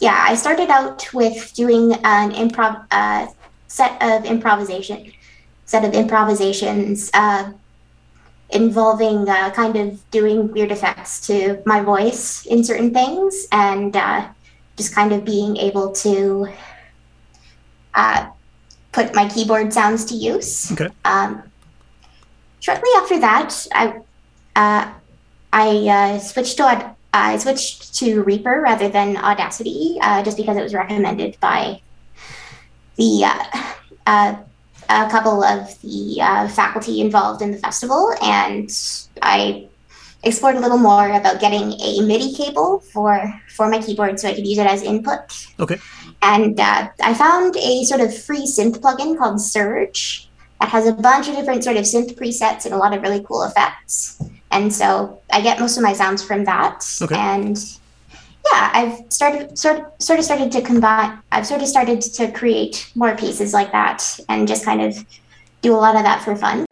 yeah, 0.00 0.24
I 0.28 0.34
started 0.34 0.70
out 0.70 1.12
with 1.12 1.52
doing 1.54 1.92
an 2.04 2.32
improv 2.32 2.86
uh, 2.90 3.26
set 3.68 4.00
of 4.02 4.24
improvisation, 4.24 5.12
set 5.66 5.84
of 5.84 5.94
improvisations 5.94 7.10
uh, 7.14 7.52
involving 8.50 9.28
uh, 9.28 9.50
kind 9.50 9.76
of 9.76 10.10
doing 10.10 10.52
weird 10.52 10.70
effects 10.72 11.26
to 11.26 11.62
my 11.66 11.80
voice 11.80 12.46
in 12.46 12.64
certain 12.64 12.92
things, 12.92 13.46
and 13.52 13.96
uh, 13.96 14.28
just 14.76 14.94
kind 14.94 15.12
of 15.12 15.24
being 15.24 15.56
able 15.56 15.92
to 15.92 16.48
uh, 17.94 18.28
put 18.92 19.14
my 19.14 19.28
keyboard 19.28 19.72
sounds 19.72 20.04
to 20.06 20.14
use. 20.14 20.72
Okay. 20.72 20.88
Um, 21.04 21.42
shortly 22.60 22.90
after 22.96 23.20
that, 23.20 23.66
I 23.72 24.00
uh, 24.56 24.92
I 25.52 25.68
uh, 25.88 26.18
switched 26.18 26.56
to 26.58 26.93
I 27.14 27.38
switched 27.38 27.94
to 28.00 28.24
Reaper 28.24 28.60
rather 28.60 28.88
than 28.88 29.16
Audacity, 29.16 29.98
uh, 30.02 30.24
just 30.24 30.36
because 30.36 30.56
it 30.56 30.62
was 30.62 30.74
recommended 30.74 31.38
by 31.38 31.80
the 32.96 33.24
uh, 33.24 33.44
uh, 34.06 34.36
a 34.88 35.10
couple 35.10 35.44
of 35.44 35.80
the 35.80 36.18
uh, 36.20 36.48
faculty 36.48 37.00
involved 37.00 37.40
in 37.40 37.52
the 37.52 37.58
festival, 37.58 38.12
and 38.20 38.68
I 39.22 39.68
explored 40.24 40.56
a 40.56 40.60
little 40.60 40.78
more 40.78 41.08
about 41.12 41.40
getting 41.40 41.74
a 41.80 42.00
MIDI 42.00 42.34
cable 42.34 42.80
for 42.80 43.40
for 43.54 43.68
my 43.68 43.80
keyboard 43.80 44.18
so 44.18 44.28
I 44.28 44.34
could 44.34 44.46
use 44.46 44.58
it 44.58 44.66
as 44.66 44.82
input. 44.82 45.46
Okay. 45.60 45.78
And 46.20 46.58
uh, 46.58 46.88
I 47.00 47.14
found 47.14 47.56
a 47.56 47.84
sort 47.84 48.00
of 48.00 48.16
free 48.16 48.44
synth 48.44 48.78
plugin 48.78 49.16
called 49.16 49.40
Surge 49.40 50.28
that 50.60 50.70
has 50.70 50.88
a 50.88 50.92
bunch 50.92 51.28
of 51.28 51.36
different 51.36 51.62
sort 51.62 51.76
of 51.76 51.84
synth 51.84 52.16
presets 52.16 52.64
and 52.64 52.74
a 52.74 52.78
lot 52.78 52.92
of 52.92 53.02
really 53.02 53.22
cool 53.22 53.44
effects. 53.44 54.20
And 54.54 54.72
so 54.72 55.20
I 55.32 55.40
get 55.40 55.58
most 55.58 55.76
of 55.76 55.82
my 55.82 55.92
sounds 55.92 56.22
from 56.22 56.44
that. 56.44 56.86
Okay. 57.02 57.16
And 57.16 57.58
yeah, 58.52 58.70
I've 58.72 59.12
started 59.12 59.58
sort 59.58 60.00
sort 60.00 60.20
of 60.20 60.24
started 60.24 60.52
to 60.52 60.62
combine. 60.62 61.18
I've 61.32 61.46
sort 61.46 61.60
of 61.60 61.66
started 61.66 62.00
to 62.00 62.30
create 62.30 62.88
more 62.94 63.16
pieces 63.16 63.52
like 63.52 63.72
that 63.72 64.18
and 64.28 64.46
just 64.46 64.64
kind 64.64 64.80
of 64.80 65.04
do 65.60 65.74
a 65.74 65.80
lot 65.84 65.96
of 65.96 66.04
that 66.04 66.22
for 66.22 66.36
fun. 66.36 66.66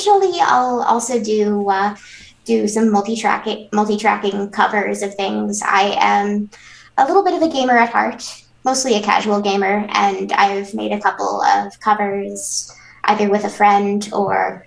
Occasionally, 0.00 0.38
I'll 0.40 0.82
also 0.82 1.22
do 1.22 1.68
uh, 1.68 1.96
do 2.44 2.66
some 2.68 2.90
multi-tracking 2.90 3.68
multi-tracking 3.72 4.50
covers 4.50 5.02
of 5.02 5.14
things. 5.14 5.62
I 5.62 5.96
am 5.98 6.50
a 6.96 7.06
little 7.06 7.24
bit 7.24 7.34
of 7.34 7.42
a 7.42 7.52
gamer 7.52 7.76
at 7.76 7.90
heart, 7.90 8.44
mostly 8.64 8.94
a 8.94 9.02
casual 9.02 9.40
gamer, 9.40 9.86
and 9.90 10.32
I've 10.32 10.74
made 10.74 10.92
a 10.92 11.00
couple 11.00 11.42
of 11.42 11.78
covers 11.80 12.74
either 13.04 13.28
with 13.28 13.44
a 13.44 13.50
friend 13.50 14.08
or 14.12 14.66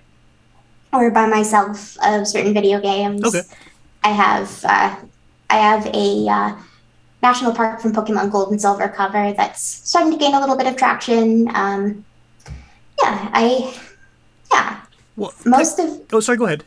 or 0.92 1.10
by 1.10 1.26
myself 1.26 1.96
of 2.04 2.26
certain 2.26 2.54
video 2.54 2.80
games. 2.80 3.24
Okay. 3.24 3.42
I 4.02 4.10
have 4.10 4.64
uh, 4.64 4.96
I 5.50 5.56
have 5.56 5.86
a 5.86 6.28
uh, 6.28 6.56
national 7.22 7.54
park 7.54 7.80
from 7.80 7.92
Pokemon 7.92 8.30
Gold 8.30 8.50
and 8.50 8.60
Silver 8.60 8.88
cover 8.88 9.32
that's 9.32 9.62
starting 9.62 10.12
to 10.12 10.18
gain 10.18 10.34
a 10.34 10.40
little 10.40 10.56
bit 10.56 10.66
of 10.66 10.76
traction. 10.76 11.48
Um, 11.54 12.04
yeah, 13.02 13.28
I 13.32 13.74
yeah 14.52 14.83
Well, 15.16 15.32
most 15.44 15.78
of 15.78 16.00
oh, 16.12 16.20
sorry. 16.20 16.38
Go 16.38 16.46
ahead. 16.46 16.64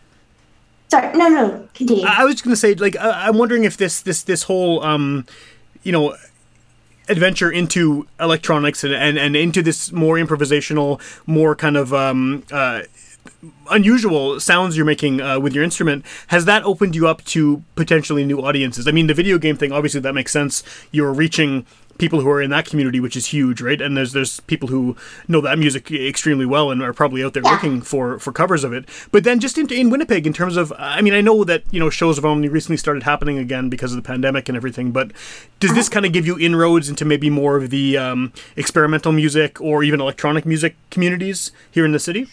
sorry 0.90 1.16
no 1.18 1.28
no 1.28 1.68
continue. 1.74 2.06
I 2.06 2.22
I 2.22 2.26
was 2.26 2.42
going 2.42 2.54
to 2.54 2.60
say, 2.60 2.74
like, 2.76 2.96
I- 2.96 3.28
I'm 3.28 3.38
wondering 3.38 3.64
if 3.66 3.78
this 3.78 4.02
this 4.02 4.24
this 4.24 4.44
whole, 4.44 4.84
um, 4.84 5.26
you 5.84 5.92
know, 5.92 6.16
adventure 7.10 7.52
into 7.52 8.08
electronics 8.20 8.84
and, 8.84 8.94
and 8.94 9.18
and 9.18 9.36
into 9.36 9.62
this 9.62 9.92
more 9.92 10.16
improvisational, 10.16 11.02
more 11.26 11.56
kind 11.56 11.78
of 11.78 11.94
um, 11.94 12.44
uh, 12.52 12.82
unusual 13.70 14.40
sounds 14.40 14.78
you're 14.78 14.86
making 14.86 15.20
uh, 15.22 15.40
with 15.40 15.54
your 15.54 15.64
instrument 15.64 16.06
has 16.28 16.46
that 16.46 16.64
opened 16.64 16.96
you 16.96 17.08
up 17.08 17.24
to 17.26 17.64
potentially 17.76 18.26
new 18.26 18.40
audiences? 18.42 18.88
I 18.88 18.92
mean, 18.92 19.08
the 19.08 19.14
video 19.14 19.38
game 19.38 19.58
thing, 19.58 19.72
obviously, 19.72 20.00
that 20.02 20.14
makes 20.14 20.32
sense. 20.32 20.64
You're 20.92 21.14
reaching 21.14 21.66
people 21.98 22.22
who 22.22 22.30
are 22.30 22.42
in 22.42 22.50
that 22.52 22.66
community, 22.66 23.00
which 23.00 23.16
is 23.16 23.28
huge, 23.28 23.62
right? 23.62 23.82
And 23.82 23.96
there's 23.98 24.14
there's 24.14 24.40
people 24.42 24.70
who 24.70 24.96
know 25.28 25.42
that 25.42 25.58
music 25.60 25.92
extremely 25.92 26.46
well 26.46 26.72
and 26.72 26.82
are 26.82 26.94
probably 26.94 27.24
out 27.24 27.34
there 27.34 27.44
Yeah. 27.44 27.52
looking 27.52 27.82
for 27.82 28.20
for 28.20 28.32
covers 28.32 28.64
of 28.64 28.74
it. 28.74 28.86
But 29.12 29.24
then 29.24 29.40
just 29.40 29.58
in, 29.58 29.72
in 29.72 29.90
Winnipeg, 29.90 30.26
in 30.28 30.34
terms 30.34 30.58
of, 30.58 30.74
I 30.78 31.02
mean, 31.02 31.14
I 31.14 31.22
know 31.22 31.44
that 31.44 31.64
you 31.72 31.80
know 31.80 31.90
shows 31.90 32.16
have 32.18 32.26
only 32.26 32.50
recently 32.50 32.78
started 32.78 33.04
happening 33.04 33.38
again 33.38 33.70
because 33.70 33.92
of 33.92 33.96
the 33.96 34.08
pandemic 34.08 34.48
and 34.50 34.56
everything. 34.56 34.92
But 34.92 35.12
does 35.60 35.74
this 35.74 35.90
kind 35.90 36.06
of 36.06 36.12
give 36.14 36.26
you 36.28 36.38
inroads 36.40 36.90
into 36.90 37.06
maybe 37.06 37.30
more 37.30 37.58
of 37.58 37.70
the 37.70 37.98
um, 37.98 38.32
experimental 38.56 39.12
music 39.12 39.60
or 39.62 39.84
even 39.84 40.00
electronic 40.02 40.46
music 40.46 40.76
communities 40.92 41.52
here 41.72 41.86
in 41.86 41.92
the 41.92 42.00
city? 42.00 42.28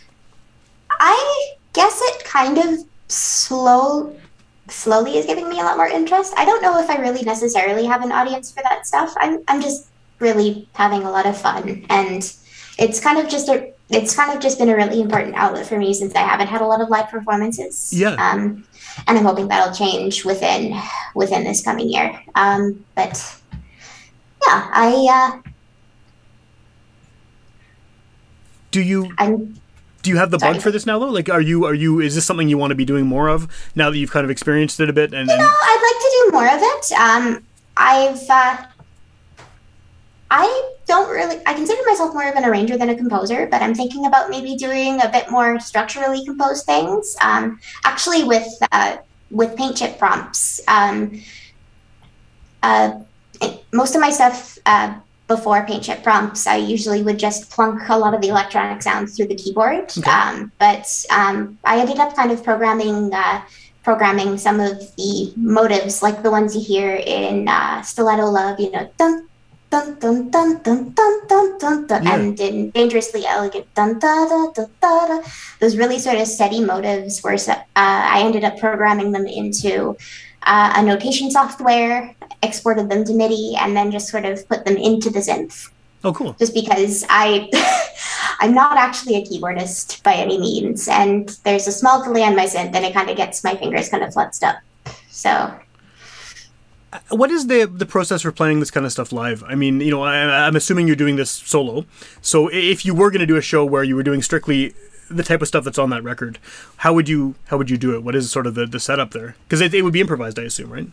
I 0.90 1.54
guess 1.72 2.00
it 2.02 2.24
kind 2.24 2.58
of 2.58 2.84
slow 3.08 4.16
slowly 4.68 5.18
is 5.18 5.26
giving 5.26 5.48
me 5.48 5.60
a 5.60 5.64
lot 5.64 5.76
more 5.76 5.86
interest. 5.86 6.32
I 6.36 6.44
don't 6.44 6.62
know 6.62 6.82
if 6.82 6.88
I 6.88 6.96
really 6.96 7.22
necessarily 7.22 7.84
have 7.86 8.02
an 8.02 8.12
audience 8.12 8.50
for 8.50 8.62
that 8.62 8.86
stuff. 8.86 9.14
I'm 9.18 9.42
I'm 9.48 9.60
just 9.60 9.88
really 10.18 10.68
having 10.72 11.02
a 11.02 11.10
lot 11.10 11.26
of 11.26 11.36
fun 11.36 11.84
and 11.90 12.34
it's 12.78 13.00
kind 13.00 13.18
of 13.18 13.28
just 13.28 13.48
a 13.48 13.72
it's 13.90 14.16
kind 14.16 14.34
of 14.34 14.40
just 14.40 14.58
been 14.58 14.68
a 14.68 14.76
really 14.76 15.00
important 15.00 15.34
outlet 15.34 15.66
for 15.66 15.78
me 15.78 15.92
since 15.92 16.14
I 16.14 16.20
haven't 16.20 16.46
had 16.46 16.62
a 16.62 16.66
lot 16.66 16.80
of 16.80 16.88
live 16.88 17.08
performances. 17.08 17.92
Yeah. 17.92 18.14
Um 18.14 18.66
and 19.06 19.18
I'm 19.18 19.24
hoping 19.24 19.48
that'll 19.48 19.74
change 19.74 20.24
within 20.24 20.80
within 21.14 21.44
this 21.44 21.62
coming 21.62 21.90
year. 21.90 22.20
Um 22.34 22.84
but 22.94 23.40
yeah, 24.46 24.70
I 24.72 25.40
uh 25.44 25.50
Do 28.70 28.82
you 28.82 29.12
I'm 29.18 29.60
do 30.04 30.10
you 30.10 30.18
have 30.18 30.30
the 30.30 30.38
bug 30.38 30.60
for 30.60 30.70
this 30.70 30.84
now 30.84 30.98
though? 30.98 31.08
Like, 31.08 31.30
are 31.30 31.40
you 31.40 31.64
are 31.64 31.74
you 31.74 31.98
is 31.98 32.14
this 32.14 32.24
something 32.26 32.48
you 32.48 32.58
want 32.58 32.70
to 32.70 32.74
be 32.76 32.84
doing 32.84 33.06
more 33.06 33.28
of 33.28 33.48
now 33.74 33.90
that 33.90 33.96
you've 33.96 34.12
kind 34.12 34.22
of 34.22 34.30
experienced 34.30 34.78
it 34.78 34.88
a 34.88 34.92
bit? 34.92 35.14
And, 35.14 35.28
and 35.28 35.38
No, 35.38 35.50
I'd 35.50 35.82
like 35.82 36.00
to 36.00 36.10
do 36.12 36.30
more 36.32 36.48
of 36.54 36.60
it. 36.62 36.92
Um, 36.92 37.44
I've, 37.76 38.30
uh, 38.30 38.66
I 40.30 40.70
don't 40.86 41.10
really, 41.10 41.40
I 41.46 41.54
consider 41.54 41.80
myself 41.86 42.12
more 42.12 42.28
of 42.28 42.36
an 42.36 42.44
arranger 42.44 42.76
than 42.76 42.90
a 42.90 42.94
composer, 42.94 43.48
but 43.50 43.62
I'm 43.62 43.74
thinking 43.74 44.06
about 44.06 44.30
maybe 44.30 44.54
doing 44.56 45.00
a 45.00 45.08
bit 45.08 45.30
more 45.30 45.58
structurally 45.58 46.24
composed 46.24 46.66
things. 46.66 47.16
Um, 47.22 47.58
actually, 47.84 48.24
with 48.24 48.46
uh, 48.72 48.98
with 49.30 49.56
paint 49.56 49.78
chip 49.78 49.98
prompts, 49.98 50.60
um, 50.68 51.22
uh, 52.62 53.00
most 53.72 53.94
of 53.94 54.02
my 54.02 54.10
stuff 54.10 54.58
uh, 54.66 54.94
before 55.26 55.64
paint 55.66 55.84
chip 55.84 56.02
prompts, 56.02 56.46
I 56.46 56.56
usually 56.56 57.02
would 57.02 57.18
just 57.18 57.50
plunk 57.50 57.88
a 57.88 57.98
lot 57.98 58.14
of 58.14 58.20
the 58.20 58.28
electronic 58.28 58.82
sounds 58.82 59.16
through 59.16 59.28
the 59.28 59.34
keyboard. 59.34 59.90
Okay. 59.96 60.10
Um, 60.10 60.52
but 60.58 60.86
um, 61.10 61.58
I 61.64 61.80
ended 61.80 61.98
up 61.98 62.14
kind 62.14 62.30
of 62.30 62.42
programming. 62.42 63.12
Uh, 63.12 63.42
programming 63.82 64.38
some 64.38 64.60
of 64.60 64.78
the 64.96 65.30
motives, 65.36 66.02
like 66.02 66.22
the 66.22 66.30
ones 66.30 66.56
you 66.56 66.62
hear 66.62 66.96
in 67.04 67.46
uh, 67.46 67.82
Stiletto 67.82 68.24
Love, 68.30 68.58
you 68.58 68.70
know, 68.70 68.90
dun 68.96 69.28
dun 69.68 69.98
dun 69.98 70.30
dun 70.30 70.62
dun 70.62 70.92
dun 70.94 71.26
dun 71.28 71.58
dun, 71.58 71.86
dun 71.86 72.02
Yeah. 72.04 72.14
and 72.14 72.40
in 72.40 72.70
Dangerously 72.70 73.26
Elegant, 73.26 73.66
dun 73.74 73.98
da 73.98 74.26
da 74.26 74.52
da 74.52 74.64
da 74.80 75.06
da. 75.06 75.22
Those 75.60 75.76
really 75.76 75.98
sort 75.98 76.16
of 76.16 76.26
steady 76.26 76.64
motives 76.64 77.22
were. 77.22 77.34
Uh, 77.34 77.56
I 77.76 78.22
ended 78.24 78.42
up 78.42 78.56
programming 78.58 79.12
them 79.12 79.26
into 79.26 79.98
uh, 80.44 80.72
a 80.76 80.82
notation 80.82 81.30
software, 81.30 82.14
exported 82.42 82.90
them 82.90 83.04
to 83.04 83.14
MIDI, 83.14 83.54
and 83.58 83.76
then 83.76 83.90
just 83.90 84.08
sort 84.08 84.24
of 84.24 84.46
put 84.48 84.64
them 84.64 84.76
into 84.76 85.10
the 85.10 85.20
synth 85.20 85.70
oh, 86.04 86.12
cool. 86.12 86.34
just 86.34 86.54
because 86.54 87.04
I 87.08 87.50
I'm 88.40 88.54
not 88.54 88.76
actually 88.76 89.16
a 89.16 89.22
keyboardist 89.24 90.02
by 90.02 90.14
any 90.14 90.38
means, 90.38 90.88
and 90.88 91.28
there's 91.44 91.66
a 91.66 91.72
small 91.72 92.02
delay 92.04 92.22
on 92.22 92.36
my 92.36 92.46
synth, 92.46 92.74
and 92.74 92.84
it 92.84 92.92
kind 92.92 93.10
of 93.10 93.16
gets 93.16 93.42
my 93.42 93.56
fingers 93.56 93.88
kind 93.88 94.02
of 94.02 94.12
flutzed 94.12 94.42
up. 94.42 94.58
So 95.08 95.54
What 97.10 97.30
is 97.30 97.46
the 97.46 97.66
the 97.66 97.86
process 97.86 98.22
for 98.22 98.32
playing 98.32 98.60
this 98.60 98.70
kind 98.70 98.86
of 98.86 98.92
stuff 98.92 99.12
live? 99.12 99.42
I 99.44 99.54
mean, 99.54 99.80
you 99.80 99.90
know, 99.90 100.02
I, 100.02 100.46
I'm 100.46 100.56
assuming 100.56 100.86
you're 100.86 100.96
doing 100.96 101.16
this 101.16 101.30
solo. 101.30 101.86
So 102.20 102.48
if 102.52 102.84
you 102.84 102.94
were 102.94 103.10
going 103.10 103.20
to 103.20 103.26
do 103.26 103.36
a 103.36 103.42
show 103.42 103.64
where 103.64 103.82
you 103.82 103.96
were 103.96 104.02
doing 104.02 104.22
strictly 104.22 104.74
the 105.10 105.22
type 105.22 105.42
of 105.42 105.48
stuff 105.48 105.64
that's 105.64 105.78
on 105.78 105.90
that 105.90 106.02
record, 106.02 106.38
how 106.78 106.92
would 106.94 107.08
you 107.08 107.34
how 107.46 107.56
would 107.58 107.70
you 107.70 107.76
do 107.78 107.94
it? 107.94 108.02
What 108.02 108.14
is 108.14 108.30
sort 108.30 108.46
of 108.46 108.54
the, 108.54 108.66
the 108.66 108.80
setup 108.80 109.10
there? 109.12 109.36
Because 109.44 109.60
it, 109.60 109.74
it 109.74 109.82
would 109.82 109.92
be 109.92 110.00
improvised, 110.00 110.38
I 110.38 110.42
assume, 110.42 110.70
right? 110.72 110.88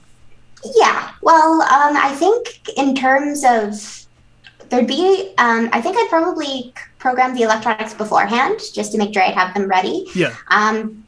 yeah, 0.75 1.11
well, 1.23 1.63
um, 1.63 1.97
I 1.97 2.13
think 2.15 2.69
in 2.77 2.93
terms 2.95 3.43
of 3.43 4.05
there'd 4.69 4.85
be 4.87 5.33
um, 5.39 5.69
I 5.73 5.81
think 5.81 5.97
I'd 5.97 6.07
probably 6.09 6.73
program 6.99 7.33
the 7.33 7.41
electronics 7.41 7.93
beforehand 7.95 8.59
just 8.73 8.91
to 8.91 8.97
make 8.99 9.11
sure 9.13 9.23
I'd 9.23 9.33
have 9.33 9.53
them 9.55 9.67
ready. 9.67 10.05
Yeah. 10.13 10.35
Um, 10.49 11.03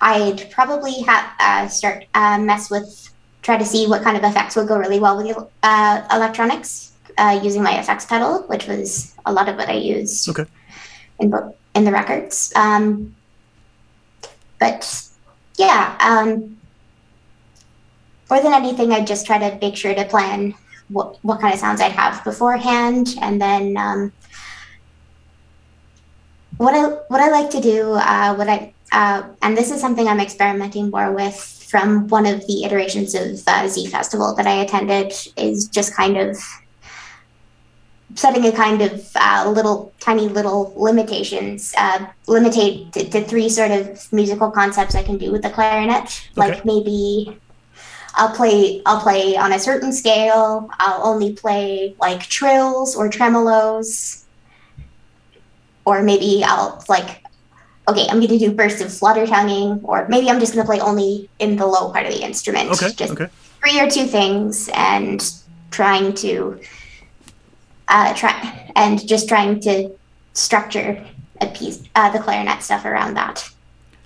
I'd 0.00 0.50
probably 0.50 1.02
have 1.02 1.30
uh, 1.40 1.68
start 1.68 2.04
uh, 2.14 2.38
mess 2.38 2.70
with 2.70 3.10
try 3.42 3.56
to 3.58 3.64
see 3.64 3.86
what 3.86 4.02
kind 4.02 4.16
of 4.16 4.24
effects 4.24 4.56
would 4.56 4.68
go 4.68 4.78
really 4.78 4.98
well 5.00 5.16
with 5.16 5.26
the 5.34 5.48
uh, 5.62 6.06
electronics 6.12 6.92
uh, 7.18 7.38
using 7.42 7.62
my 7.62 7.78
effects 7.78 8.04
pedal, 8.06 8.42
which 8.46 8.66
was 8.66 9.14
a 9.26 9.32
lot 9.32 9.48
of 9.48 9.56
what 9.56 9.68
I 9.68 9.74
used 9.74 10.28
Okay. 10.28 10.46
in 11.18 11.30
bo- 11.30 11.54
in 11.74 11.84
the 11.84 11.92
records. 11.92 12.52
Um, 12.54 13.14
but 14.58 15.08
yeah, 15.56 15.96
um, 16.00 16.58
more 18.30 18.40
than 18.40 18.54
anything, 18.54 18.92
I 18.92 19.04
just 19.04 19.26
try 19.26 19.38
to 19.38 19.58
make 19.60 19.76
sure 19.76 19.94
to 19.94 20.04
plan 20.04 20.54
what 20.88 21.18
what 21.22 21.40
kind 21.40 21.52
of 21.54 21.60
sounds 21.60 21.80
I'd 21.80 21.92
have 21.92 22.24
beforehand, 22.24 23.16
and 23.20 23.40
then 23.40 23.76
um, 23.76 24.12
what 26.56 26.74
I 26.74 26.84
what 27.08 27.20
I 27.20 27.30
like 27.30 27.50
to 27.50 27.60
do, 27.60 27.92
uh, 27.92 28.34
what 28.34 28.48
I 28.48 28.72
uh, 28.92 29.24
and 29.42 29.56
this 29.56 29.70
is 29.70 29.80
something 29.80 30.06
I'm 30.06 30.20
experimenting 30.20 30.90
more 30.90 31.12
with 31.12 31.36
from 31.68 32.06
one 32.08 32.26
of 32.26 32.46
the 32.46 32.64
iterations 32.64 33.14
of 33.14 33.42
uh, 33.46 33.66
Z 33.66 33.88
Festival 33.88 34.34
that 34.36 34.46
I 34.46 34.62
attended, 34.62 35.12
is 35.36 35.68
just 35.68 35.94
kind 35.94 36.16
of 36.16 36.36
setting 38.14 38.44
a 38.46 38.52
kind 38.52 38.80
of 38.82 39.10
uh, 39.16 39.50
little 39.54 39.92
tiny 40.00 40.28
little 40.28 40.72
limitations, 40.76 41.74
uh, 41.76 42.06
limited 42.28 42.92
to, 42.92 43.08
to 43.10 43.24
three 43.24 43.48
sort 43.48 43.70
of 43.70 44.12
musical 44.12 44.50
concepts 44.50 44.94
I 44.94 45.02
can 45.02 45.18
do 45.18 45.32
with 45.32 45.42
the 45.42 45.50
clarinet, 45.50 46.02
Okay. 46.38 46.50
like 46.52 46.64
maybe. 46.64 47.38
I'll 48.16 48.32
play 48.32 48.80
I'll 48.86 49.00
play 49.00 49.36
on 49.36 49.52
a 49.52 49.58
certain 49.58 49.92
scale. 49.92 50.70
I'll 50.78 51.04
only 51.04 51.32
play 51.32 51.96
like 52.00 52.20
trills 52.22 52.94
or 52.94 53.10
tremolos. 53.10 54.22
Or 55.84 56.00
maybe 56.02 56.44
I'll 56.46 56.84
like 56.88 57.22
okay, 57.88 58.06
I'm 58.08 58.20
gonna 58.20 58.38
do 58.38 58.52
bursts 58.52 58.80
of 58.80 58.92
flutter 58.96 59.26
tonguing, 59.26 59.80
or 59.82 60.06
maybe 60.08 60.30
I'm 60.30 60.38
just 60.38 60.54
gonna 60.54 60.64
play 60.64 60.78
only 60.80 61.28
in 61.40 61.56
the 61.56 61.66
low 61.66 61.90
part 61.92 62.06
of 62.06 62.12
the 62.12 62.22
instrument. 62.22 62.70
Okay. 62.70 62.92
Just 62.92 63.12
Okay. 63.12 63.26
three 63.60 63.80
or 63.80 63.90
two 63.90 64.06
things 64.06 64.70
and 64.74 65.20
trying 65.72 66.14
to 66.14 66.60
uh 67.88 68.14
try 68.14 68.72
and 68.76 69.06
just 69.06 69.28
trying 69.28 69.60
to 69.60 69.90
structure 70.32 71.04
a 71.40 71.46
piece 71.48 71.82
uh 71.94 72.10
the 72.10 72.18
clarinet 72.18 72.62
stuff 72.62 72.84
around 72.84 73.14
that. 73.14 73.48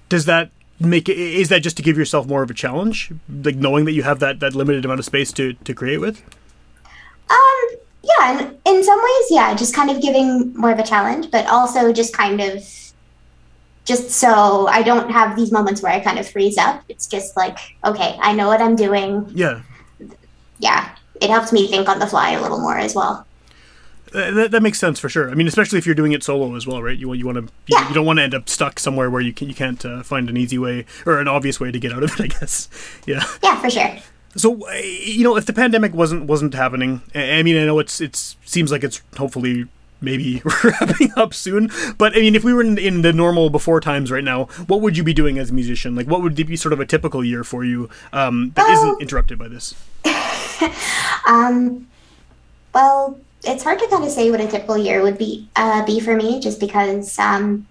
Does 0.08 0.24
that 0.24 0.50
make 0.80 1.08
it? 1.08 1.18
Is 1.18 1.48
that 1.48 1.62
just 1.62 1.76
to 1.76 1.82
give 1.82 1.98
yourself 1.98 2.26
more 2.26 2.42
of 2.42 2.50
a 2.50 2.54
challenge, 2.54 3.12
like 3.42 3.56
knowing 3.56 3.84
that 3.84 3.92
you 3.92 4.02
have 4.02 4.20
that 4.20 4.40
that 4.40 4.54
limited 4.54 4.84
amount 4.84 5.00
of 5.00 5.04
space 5.04 5.32
to 5.32 5.52
to 5.52 5.74
create 5.74 5.98
with? 5.98 6.22
Um, 7.30 7.76
yeah, 8.02 8.38
and 8.38 8.56
in 8.64 8.84
some 8.84 8.98
ways, 8.98 9.26
yeah, 9.30 9.54
just 9.54 9.74
kind 9.74 9.90
of 9.90 10.00
giving 10.00 10.54
more 10.56 10.70
of 10.70 10.78
a 10.78 10.84
challenge, 10.84 11.30
but 11.30 11.46
also 11.46 11.92
just 11.92 12.14
kind 12.14 12.40
of 12.40 12.64
just 13.84 14.10
so 14.10 14.66
I 14.68 14.82
don't 14.82 15.10
have 15.10 15.36
these 15.36 15.50
moments 15.50 15.82
where 15.82 15.92
I 15.92 16.00
kind 16.00 16.18
of 16.18 16.28
freeze 16.28 16.58
up. 16.58 16.82
It's 16.88 17.06
just 17.06 17.36
like, 17.36 17.58
okay, 17.84 18.18
I 18.20 18.34
know 18.34 18.46
what 18.46 18.60
I'm 18.60 18.76
doing. 18.76 19.26
Yeah. 19.34 19.62
Yeah, 20.58 20.94
it 21.20 21.30
helps 21.30 21.52
me 21.52 21.68
think 21.68 21.88
on 21.88 21.98
the 21.98 22.06
fly 22.06 22.32
a 22.32 22.42
little 22.42 22.60
more 22.60 22.76
as 22.76 22.94
well. 22.94 23.26
That, 24.12 24.50
that 24.50 24.62
makes 24.62 24.78
sense 24.78 24.98
for 24.98 25.08
sure. 25.08 25.30
I 25.30 25.34
mean, 25.34 25.46
especially 25.46 25.78
if 25.78 25.86
you're 25.86 25.94
doing 25.94 26.12
it 26.12 26.22
solo 26.22 26.54
as 26.56 26.66
well, 26.66 26.82
right? 26.82 26.96
You 26.98 27.08
want 27.08 27.18
you 27.18 27.26
want 27.26 27.38
to 27.38 27.52
you, 27.66 27.78
you 27.88 27.94
don't 27.94 28.06
want 28.06 28.18
to 28.18 28.22
end 28.22 28.34
up 28.34 28.48
stuck 28.48 28.78
somewhere 28.78 29.10
where 29.10 29.20
you 29.20 29.32
can, 29.32 29.48
you 29.48 29.54
can't 29.54 29.84
uh, 29.84 30.02
find 30.02 30.28
an 30.30 30.36
easy 30.36 30.58
way 30.58 30.86
or 31.06 31.20
an 31.20 31.28
obvious 31.28 31.60
way 31.60 31.70
to 31.70 31.78
get 31.78 31.92
out 31.92 32.02
of 32.02 32.12
it. 32.12 32.20
I 32.24 32.26
guess. 32.26 32.68
Yeah. 33.06 33.24
Yeah, 33.42 33.60
for 33.60 33.70
sure. 33.70 33.96
So 34.36 34.68
uh, 34.68 34.72
you 34.74 35.24
know, 35.24 35.36
if 35.36 35.46
the 35.46 35.52
pandemic 35.52 35.94
wasn't 35.94 36.24
wasn't 36.24 36.54
happening, 36.54 37.02
I 37.14 37.42
mean, 37.42 37.56
I 37.56 37.64
know 37.64 37.78
it's 37.78 38.00
it's 38.00 38.36
seems 38.44 38.70
like 38.70 38.84
it's 38.84 39.02
hopefully 39.16 39.66
maybe 40.00 40.40
wrapping 40.64 41.12
up 41.16 41.34
soon. 41.34 41.70
But 41.96 42.16
I 42.16 42.20
mean, 42.20 42.34
if 42.34 42.44
we 42.44 42.52
were 42.52 42.62
in, 42.62 42.78
in 42.78 43.02
the 43.02 43.12
normal 43.12 43.50
before 43.50 43.80
times 43.80 44.10
right 44.10 44.24
now, 44.24 44.44
what 44.66 44.80
would 44.80 44.96
you 44.96 45.02
be 45.02 45.12
doing 45.14 45.38
as 45.38 45.50
a 45.50 45.54
musician? 45.54 45.94
Like, 45.96 46.06
what 46.06 46.22
would 46.22 46.34
be 46.36 46.56
sort 46.56 46.72
of 46.72 46.80
a 46.80 46.86
typical 46.86 47.24
year 47.24 47.42
for 47.44 47.64
you 47.64 47.88
um, 48.12 48.52
that 48.54 48.66
Well- 48.68 48.86
not 48.92 49.02
interrupted 49.02 49.38
by 49.38 49.48
this? 49.48 49.74
Um, 51.28 51.86
well, 52.74 53.20
it's 53.48 53.62
hard 53.64 53.78
to 53.78 53.88
kind 53.88 54.04
of 54.04 54.10
say 54.10 54.30
what 54.30 54.40
a 54.40 54.46
typical 54.46 54.76
year 54.76 55.02
would 55.02 55.18
be 55.18 55.48
uh, 55.56 55.84
be 55.84 56.00
for 56.00 56.14
me, 56.14 56.40
just 56.40 56.60
because 56.60 57.18
um, 57.18 57.66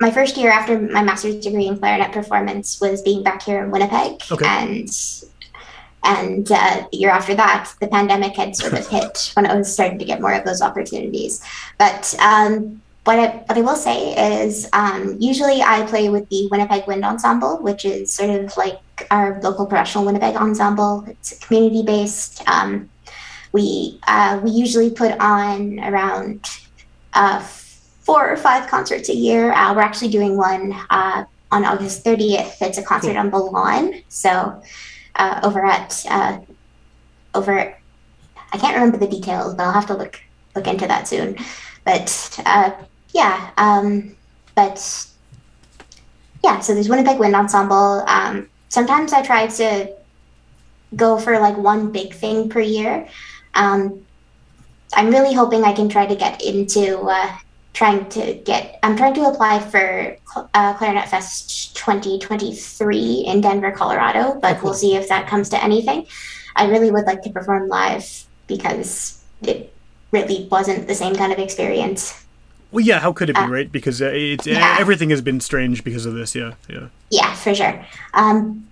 my 0.00 0.10
first 0.10 0.36
year 0.36 0.50
after 0.50 0.78
my 0.78 1.02
master's 1.02 1.40
degree 1.40 1.66
in 1.66 1.78
clarinet 1.78 2.12
performance 2.12 2.80
was 2.80 3.02
being 3.02 3.22
back 3.22 3.42
here 3.42 3.62
in 3.62 3.70
Winnipeg, 3.70 4.22
Okay. 4.30 4.46
and 4.46 4.88
and 6.04 6.50
uh, 6.52 6.86
the 6.92 6.96
year 6.98 7.10
after 7.10 7.34
that, 7.34 7.72
the 7.80 7.86
pandemic 7.88 8.36
had 8.36 8.54
sort 8.54 8.74
of 8.74 8.86
hit 8.86 9.32
when 9.34 9.46
I 9.46 9.54
was 9.56 9.72
starting 9.72 9.98
to 9.98 10.04
get 10.04 10.20
more 10.20 10.32
of 10.34 10.44
those 10.44 10.62
opportunities. 10.62 11.42
But 11.78 12.14
um, 12.20 12.82
what 13.04 13.18
I 13.18 13.26
what 13.46 13.58
I 13.58 13.60
will 13.60 13.76
say 13.76 13.98
is, 14.42 14.68
um, 14.72 15.16
usually 15.18 15.62
I 15.62 15.86
play 15.86 16.08
with 16.08 16.28
the 16.28 16.48
Winnipeg 16.50 16.86
Wind 16.86 17.04
Ensemble, 17.04 17.58
which 17.62 17.84
is 17.84 18.12
sort 18.12 18.30
of 18.30 18.56
like 18.56 18.78
our 19.10 19.40
local 19.42 19.66
professional 19.66 20.04
Winnipeg 20.04 20.36
ensemble. 20.36 21.04
It's 21.08 21.38
community 21.38 21.82
based. 21.82 22.46
Um, 22.48 22.90
we 23.54 24.00
uh, 24.08 24.40
we 24.42 24.50
usually 24.50 24.90
put 24.90 25.12
on 25.20 25.78
around 25.78 26.44
uh, 27.14 27.40
four 27.40 28.28
or 28.28 28.36
five 28.36 28.68
concerts 28.68 29.08
a 29.08 29.14
year. 29.14 29.52
Uh, 29.52 29.72
we're 29.72 29.80
actually 29.80 30.10
doing 30.10 30.36
one 30.36 30.74
uh, 30.90 31.24
on 31.52 31.64
August 31.64 32.04
30th. 32.04 32.60
It's 32.60 32.78
a 32.78 32.82
concert 32.82 33.16
on 33.16 33.30
the 33.30 33.38
lawn. 33.38 34.02
So 34.08 34.60
uh, 35.14 35.40
over 35.44 35.64
at 35.64 36.04
uh, 36.10 36.40
over, 37.34 37.76
I 38.52 38.58
can't 38.58 38.74
remember 38.74 38.98
the 38.98 39.06
details, 39.06 39.54
but 39.54 39.62
I'll 39.62 39.72
have 39.72 39.86
to 39.86 39.96
look 39.96 40.20
look 40.56 40.66
into 40.66 40.88
that 40.88 41.06
soon. 41.06 41.36
But 41.84 42.10
yeah, 43.12 43.50
um, 43.56 44.16
but 44.56 45.06
yeah. 46.42 46.58
So 46.58 46.74
there's 46.74 46.88
Winnipeg 46.88 47.20
Wind 47.20 47.36
Ensemble. 47.36 48.02
Um, 48.08 48.48
sometimes 48.68 49.12
I 49.12 49.22
try 49.22 49.46
to 49.46 49.94
go 50.96 51.18
for 51.18 51.38
like 51.38 51.56
one 51.56 51.92
big 51.92 52.14
thing 52.14 52.48
per 52.48 52.60
year. 52.60 53.08
Um, 53.54 54.04
I'm 54.94 55.10
really 55.10 55.34
hoping 55.34 55.64
I 55.64 55.72
can 55.72 55.88
try 55.88 56.06
to 56.06 56.14
get 56.14 56.42
into 56.42 57.00
uh, 57.00 57.36
trying 57.72 58.08
to 58.10 58.34
get. 58.44 58.78
I'm 58.82 58.96
trying 58.96 59.14
to 59.14 59.24
apply 59.24 59.60
for 59.60 60.16
uh, 60.54 60.74
Clarinet 60.74 61.08
Fest 61.08 61.76
2023 61.76 63.24
in 63.26 63.40
Denver, 63.40 63.72
Colorado, 63.72 64.38
but 64.40 64.58
cool. 64.58 64.70
we'll 64.70 64.74
see 64.74 64.94
if 64.94 65.08
that 65.08 65.26
comes 65.26 65.48
to 65.50 65.62
anything. 65.62 66.06
I 66.56 66.66
really 66.66 66.90
would 66.90 67.04
like 67.04 67.22
to 67.22 67.30
perform 67.30 67.68
live 67.68 68.26
because 68.46 69.22
it 69.42 69.72
really 70.12 70.48
wasn't 70.50 70.86
the 70.86 70.94
same 70.94 71.16
kind 71.16 71.32
of 71.32 71.38
experience. 71.38 72.24
Well, 72.70 72.84
yeah. 72.84 73.00
How 73.00 73.12
could 73.12 73.30
it 73.30 73.36
be, 73.36 73.42
Uh, 73.42 73.48
right? 73.48 73.70
Because 73.70 74.00
uh, 74.00 74.10
it's 74.12 74.46
yeah. 74.46 74.76
everything 74.78 75.10
has 75.10 75.22
been 75.22 75.40
strange 75.40 75.84
because 75.84 76.06
of 76.06 76.14
this. 76.14 76.34
Yeah, 76.34 76.54
yeah. 76.68 76.88
Yeah, 77.10 77.34
for 77.34 77.54
sure. 77.54 77.84
Um, 78.14 78.66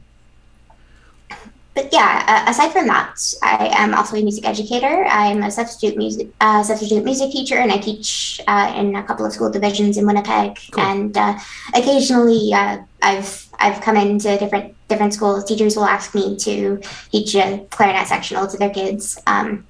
but 1.74 1.88
yeah, 1.92 2.24
uh, 2.28 2.50
aside 2.50 2.72
from 2.72 2.86
that, 2.86 3.16
I 3.42 3.70
am 3.72 3.94
also 3.94 4.16
a 4.16 4.22
music 4.22 4.46
educator. 4.46 5.06
I'm 5.06 5.42
a 5.42 5.50
substitute 5.50 5.96
music 5.96 6.28
uh, 6.40 6.62
substitute 6.62 7.04
music 7.04 7.30
teacher, 7.30 7.56
and 7.56 7.72
I 7.72 7.78
teach 7.78 8.40
uh, 8.46 8.74
in 8.76 8.94
a 8.96 9.02
couple 9.02 9.24
of 9.24 9.32
school 9.32 9.50
divisions 9.50 9.96
in 9.96 10.06
Winnipeg. 10.06 10.58
Cool. 10.70 10.84
And 10.84 11.16
uh, 11.16 11.38
occasionally, 11.74 12.52
uh, 12.52 12.78
I've 13.00 13.48
I've 13.58 13.80
come 13.80 13.96
into 13.96 14.36
different 14.36 14.74
different 14.88 15.14
schools. 15.14 15.44
Teachers 15.44 15.76
will 15.76 15.86
ask 15.86 16.14
me 16.14 16.36
to 16.36 16.80
teach 17.10 17.34
a 17.34 17.66
clarinet 17.70 18.06
sectional 18.06 18.46
to 18.48 18.56
their 18.58 18.70
kids. 18.70 19.18
Um, 19.26 19.66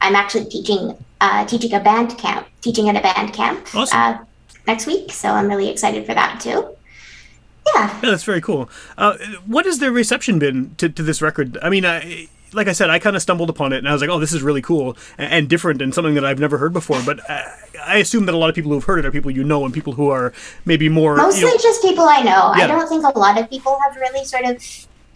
I'm 0.00 0.14
actually 0.14 0.46
teaching 0.46 0.96
uh, 1.20 1.44
teaching 1.44 1.74
a 1.74 1.80
band 1.80 2.16
camp, 2.16 2.46
teaching 2.62 2.88
at 2.88 2.96
a 2.96 3.02
band 3.02 3.34
camp 3.34 3.66
Awesome. 3.74 3.98
uh, 3.98 4.18
next 4.66 4.86
week. 4.86 5.12
So 5.12 5.28
I'm 5.28 5.48
really 5.48 5.68
excited 5.68 6.06
for 6.06 6.14
that 6.14 6.40
too. 6.40 6.74
Yeah. 7.74 8.00
Yeah, 8.02 8.10
that's 8.10 8.24
very 8.24 8.40
cool. 8.40 8.68
Uh, 8.96 9.16
what 9.46 9.66
has 9.66 9.78
the 9.78 9.90
reception 9.92 10.38
been 10.38 10.74
to, 10.76 10.88
to 10.88 11.02
this 11.02 11.20
record? 11.22 11.58
I 11.62 11.68
mean, 11.70 11.84
I, 11.84 12.28
like 12.52 12.66
I 12.68 12.72
said, 12.72 12.88
I 12.90 12.98
kind 12.98 13.14
of 13.16 13.22
stumbled 13.22 13.50
upon 13.50 13.72
it 13.72 13.78
and 13.78 13.88
I 13.88 13.92
was 13.92 14.00
like, 14.00 14.10
oh, 14.10 14.18
this 14.18 14.32
is 14.32 14.42
really 14.42 14.62
cool 14.62 14.96
and, 15.18 15.32
and 15.32 15.48
different 15.48 15.82
and 15.82 15.94
something 15.94 16.14
that 16.14 16.24
I've 16.24 16.38
never 16.38 16.58
heard 16.58 16.72
before. 16.72 17.00
But 17.04 17.20
I, 17.30 17.52
I 17.84 17.96
assume 17.98 18.26
that 18.26 18.34
a 18.34 18.38
lot 18.38 18.48
of 18.48 18.54
people 18.54 18.72
who've 18.72 18.84
heard 18.84 18.98
it 19.00 19.04
are 19.06 19.10
people 19.12 19.30
you 19.30 19.44
know 19.44 19.64
and 19.64 19.72
people 19.74 19.92
who 19.92 20.08
are 20.10 20.32
maybe 20.64 20.88
more. 20.88 21.16
Mostly 21.16 21.40
you 21.42 21.46
know, 21.46 21.56
just 21.58 21.82
people 21.82 22.04
I 22.04 22.22
know. 22.22 22.52
Yeah. 22.56 22.64
I 22.64 22.66
don't 22.68 22.88
think 22.88 23.04
a 23.04 23.18
lot 23.18 23.38
of 23.38 23.48
people 23.50 23.78
have 23.84 23.96
really 23.96 24.24
sort 24.24 24.44
of 24.44 24.62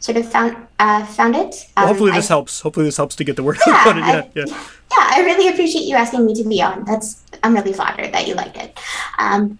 sort 0.00 0.18
of 0.18 0.30
found 0.30 0.56
uh, 0.78 1.06
found 1.06 1.34
it. 1.36 1.54
well, 1.76 1.84
Um, 1.84 1.88
hopefully 1.88 2.12
I- 2.12 2.16
this 2.16 2.28
helps. 2.28 2.60
Hopefully 2.60 2.86
this 2.86 2.96
helps 2.96 3.16
to 3.16 3.24
get 3.24 3.36
the 3.36 3.42
word 3.42 3.58
Yeah, 3.66 3.72
out 3.86 3.96
about 3.96 3.98
it. 3.98 4.24
I- 4.24 4.30
Yeah, 4.34 4.44
yeah. 4.46 4.54
Yeah, 4.92 5.08
I 5.10 5.22
really 5.24 5.48
appreciate 5.48 5.84
you 5.84 5.96
asking 5.96 6.26
me 6.26 6.34
to 6.34 6.44
be 6.46 6.60
on. 6.60 6.84
That's 6.84 7.22
I'm 7.42 7.54
really 7.54 7.72
flattered 7.72 8.12
that 8.12 8.28
you 8.28 8.34
liked 8.34 8.58
it. 8.58 8.78
Um, 9.18 9.58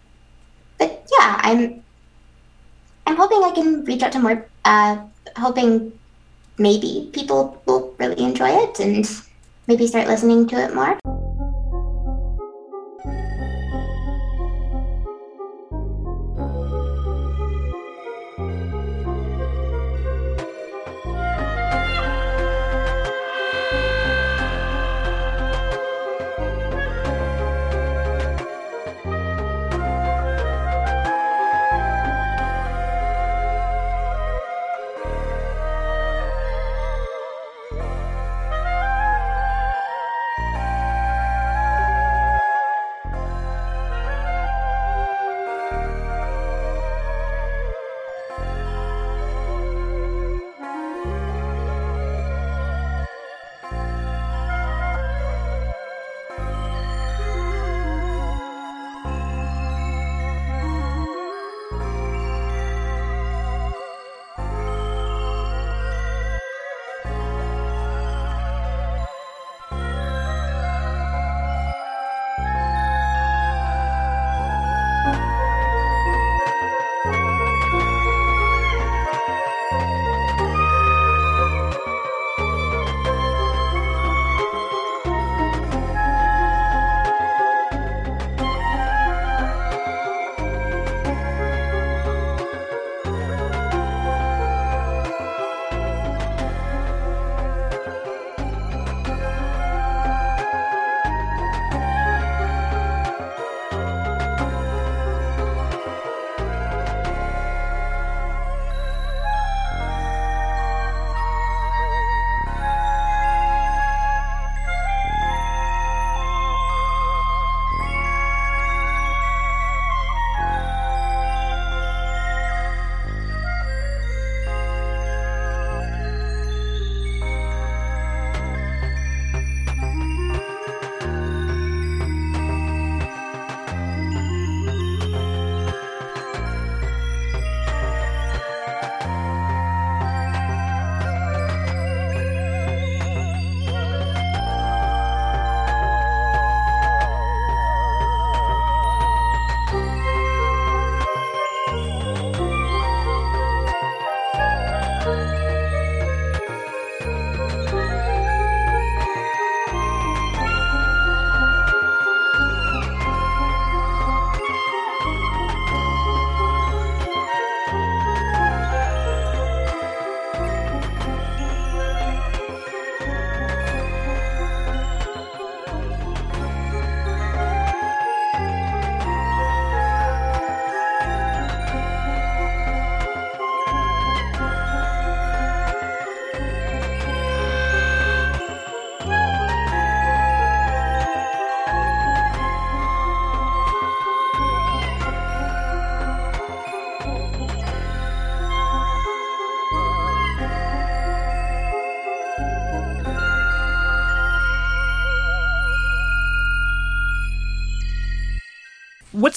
but 0.78 1.07
yeah, 1.18 1.40
I'm 1.42 1.82
I'm 3.07 3.17
hoping 3.17 3.43
I 3.43 3.51
can 3.51 3.85
reach 3.85 4.03
out 4.03 4.12
to 4.12 4.19
more. 4.19 4.47
Uh, 4.65 4.99
hoping 5.37 5.93
maybe 6.59 7.11
people 7.12 7.61
will 7.67 7.95
really 7.99 8.23
enjoy 8.23 8.51
it 8.51 8.79
and 8.81 9.09
maybe 9.67 9.87
start 9.87 10.07
listening 10.07 10.47
to 10.49 10.57
it 10.57 10.75
more. 10.75 10.99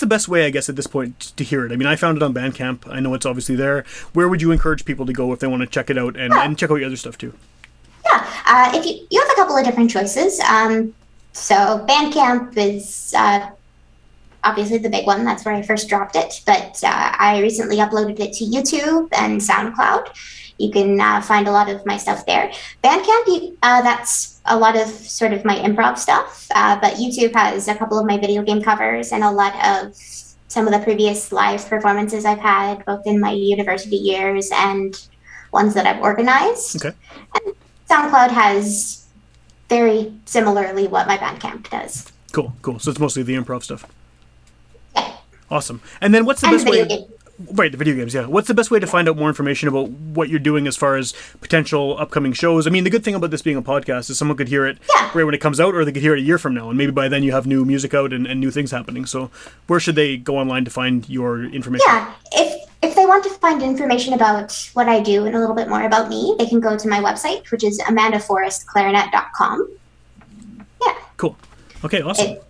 The 0.06 0.16
best 0.16 0.28
way, 0.28 0.46
I 0.46 0.52
guess, 0.52 0.70
at 0.70 0.76
this 0.76 0.88
point 0.88 1.20
to 1.36 1.44
hear 1.44 1.66
it? 1.66 1.72
I 1.72 1.76
mean, 1.76 1.88
I 1.88 1.96
found 1.96 2.18
it 2.18 2.24
on 2.24 2.34
Bandcamp. 2.34 2.88
I 2.90 3.00
know 3.00 3.14
it's 3.16 3.26
obviously 3.26 3.56
there. 3.56 3.84
Where 4.14 4.30
would 4.30 4.42
you 4.42 4.52
encourage 4.52 4.86
people 4.86 5.06
to 5.08 5.14
go 5.14 5.34
if 5.34 5.40
they 5.40 5.48
want 5.48 5.62
to 5.62 5.68
check 5.68 5.90
it 5.90 5.98
out 5.98 6.16
and, 6.16 6.32
and 6.34 6.58
check 6.58 6.70
out 6.70 6.76
your 6.76 6.86
other 6.86 6.96
stuff 6.96 7.18
too? 7.18 7.34
Yeah, 8.06 8.28
uh, 8.46 8.72
if 8.76 8.86
you 8.86 9.08
you 9.10 9.20
have 9.20 9.32
a 9.32 9.36
couple 9.36 9.58
of 9.58 9.66
different 9.66 9.90
choices. 9.90 10.40
Um, 10.42 10.94
so 11.34 11.84
Bandcamp 11.90 12.56
is 12.56 13.14
uh, 13.18 13.50
obviously 14.44 14.78
the 14.78 14.90
big 14.90 15.08
one. 15.08 15.26
That's 15.26 15.44
where 15.44 15.56
I 15.56 15.64
first 15.64 15.90
dropped 15.90 16.16
it. 16.16 16.42
But 16.46 16.84
uh, 16.84 17.16
I 17.18 17.40
recently 17.42 17.78
uploaded 17.78 18.20
it 18.20 18.34
to 18.34 18.46
YouTube 18.46 19.10
and 19.18 19.42
SoundCloud. 19.42 20.45
You 20.58 20.72
can 20.72 21.00
uh, 21.00 21.22
find 21.22 21.48
a 21.48 21.52
lot 21.52 21.70
of 21.70 21.86
my 21.86 21.98
stuff 21.98 22.26
there. 22.26 22.52
Bandcamp, 22.84 23.28
you, 23.28 23.58
uh, 23.62 23.82
that's 23.82 24.40
a 24.46 24.58
lot 24.58 24.76
of 24.78 24.88
sort 24.88 25.34
of 25.34 25.44
my 25.44 25.56
improv 25.58 25.98
stuff. 25.98 26.48
Uh, 26.56 26.80
but 26.80 26.94
YouTube 26.94 27.34
has 27.34 27.68
a 27.68 27.76
couple 27.76 28.00
of 28.00 28.06
my 28.06 28.18
video 28.18 28.42
game 28.42 28.62
covers 28.62 29.12
and 29.12 29.24
a 29.24 29.32
lot 29.32 29.54
of 29.66 29.96
some 30.48 30.68
of 30.68 30.72
the 30.74 30.80
previous 30.80 31.32
live 31.32 31.68
performances 31.68 32.24
I've 32.24 32.40
had, 32.40 32.86
both 32.86 33.06
in 33.06 33.20
my 33.20 33.32
university 33.32 33.98
years 33.98 34.50
and 34.54 34.96
ones 35.52 35.74
that 35.74 35.86
I've 35.86 36.02
organized. 36.02 36.78
Okay. 36.86 36.96
And 37.36 37.56
SoundCloud 37.90 38.30
has 38.30 39.06
very 39.68 40.14
similarly 40.26 40.88
what 40.88 41.08
my 41.08 41.18
Bandcamp 41.18 41.70
does. 41.70 42.12
Cool, 42.32 42.54
cool. 42.62 42.80
So 42.80 42.92
it's 42.92 43.00
mostly 43.00 43.24
the 43.24 43.36
improv 43.36 43.64
stuff. 43.64 43.86
Yeah. 44.96 45.18
Awesome. 45.50 45.82
And 46.02 46.14
then 46.14 46.26
what's 46.26 46.42
the 46.42 46.48
And 46.48 46.56
best 46.58 46.70
way? 46.70 46.88
game. 46.88 47.06
Right, 47.52 47.70
the 47.70 47.78
video 47.78 47.96
games. 47.96 48.14
Yeah. 48.14 48.28
What's 48.28 48.48
the 48.48 48.54
best 48.54 48.72
way 48.72 48.80
to 48.80 48.88
find 48.88 49.10
out 49.10 49.18
more 49.18 49.28
information 49.28 49.68
about 49.68 49.90
what 49.90 50.30
you're 50.30 50.40
doing 50.40 50.68
as 50.68 50.78
far 50.78 50.96
as 50.96 51.14
potential 51.42 51.98
upcoming 52.00 52.32
shows? 52.32 52.66
I 52.66 52.70
mean, 52.70 52.86
the 52.86 52.90
good 52.90 53.04
thing 53.04 53.14
about 53.14 53.30
this 53.30 53.42
being 53.42 53.58
a 53.58 53.62
podcast 53.62 54.10
is 54.10 54.18
someone 54.18 54.38
could 54.38 54.48
hear 54.48 54.66
it 54.66 54.78
Yeah. 54.96 55.12
right 55.14 55.26
when 55.26 55.34
it 55.36 55.42
comes 55.42 55.60
out, 55.60 55.76
or 55.76 55.84
they 55.84 55.92
could 55.92 56.02
hear 56.02 56.16
it 56.16 56.20
a 56.20 56.24
year 56.24 56.38
from 56.38 56.54
now, 56.54 56.70
and 56.70 56.78
maybe 56.78 56.92
by 56.94 57.10
then 57.10 57.24
you 57.24 57.34
have 57.34 57.46
new 57.46 57.66
music 57.66 57.94
out 57.94 58.14
and, 58.14 58.26
and 58.26 58.40
new 58.40 58.52
things 58.52 58.72
happening. 58.72 59.06
So, 59.06 59.32
where 59.68 59.82
should 59.82 59.96
they 59.96 60.16
go 60.16 60.38
online 60.38 60.64
to 60.64 60.72
find 60.72 61.10
your 61.10 61.44
information? 61.44 61.86
Yeah, 61.90 62.14
if 62.32 62.62
if 62.82 62.96
they 62.96 63.06
want 63.06 63.24
to 63.26 63.30
find 63.32 63.62
information 63.62 64.14
about 64.14 64.54
what 64.74 64.88
I 64.88 65.02
do 65.02 65.26
and 65.26 65.36
a 65.36 65.40
little 65.40 65.56
bit 65.56 65.68
more 65.68 65.84
about 65.84 66.08
me, 66.08 66.36
they 66.40 66.46
can 66.46 66.62
go 66.62 66.78
to 66.78 66.88
my 66.88 67.00
website, 67.02 67.52
which 67.52 67.64
is 67.66 67.82
amandaforestclarinet.com. 67.82 69.70
Yeah, 70.86 70.94
Cool. 71.18 71.36
Okay. 71.84 72.02
Awesome. 72.02 72.28
it, 72.32 72.44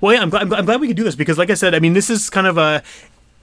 Well, 0.00 0.14
yeah, 0.14 0.22
I'm 0.22 0.30
glad, 0.30 0.42
I'm 0.42 0.48
glad, 0.48 0.58
I'm 0.60 0.64
glad 0.64 0.80
we 0.80 0.86
could 0.88 0.96
do 0.96 1.04
this 1.04 1.14
because, 1.16 1.36
like 1.38 1.50
I 1.50 1.54
said, 1.54 1.74
I 1.74 1.78
mean, 1.80 1.92
this 1.92 2.08
is 2.08 2.30
kind 2.30 2.46
of 2.46 2.56
a. 2.56 2.82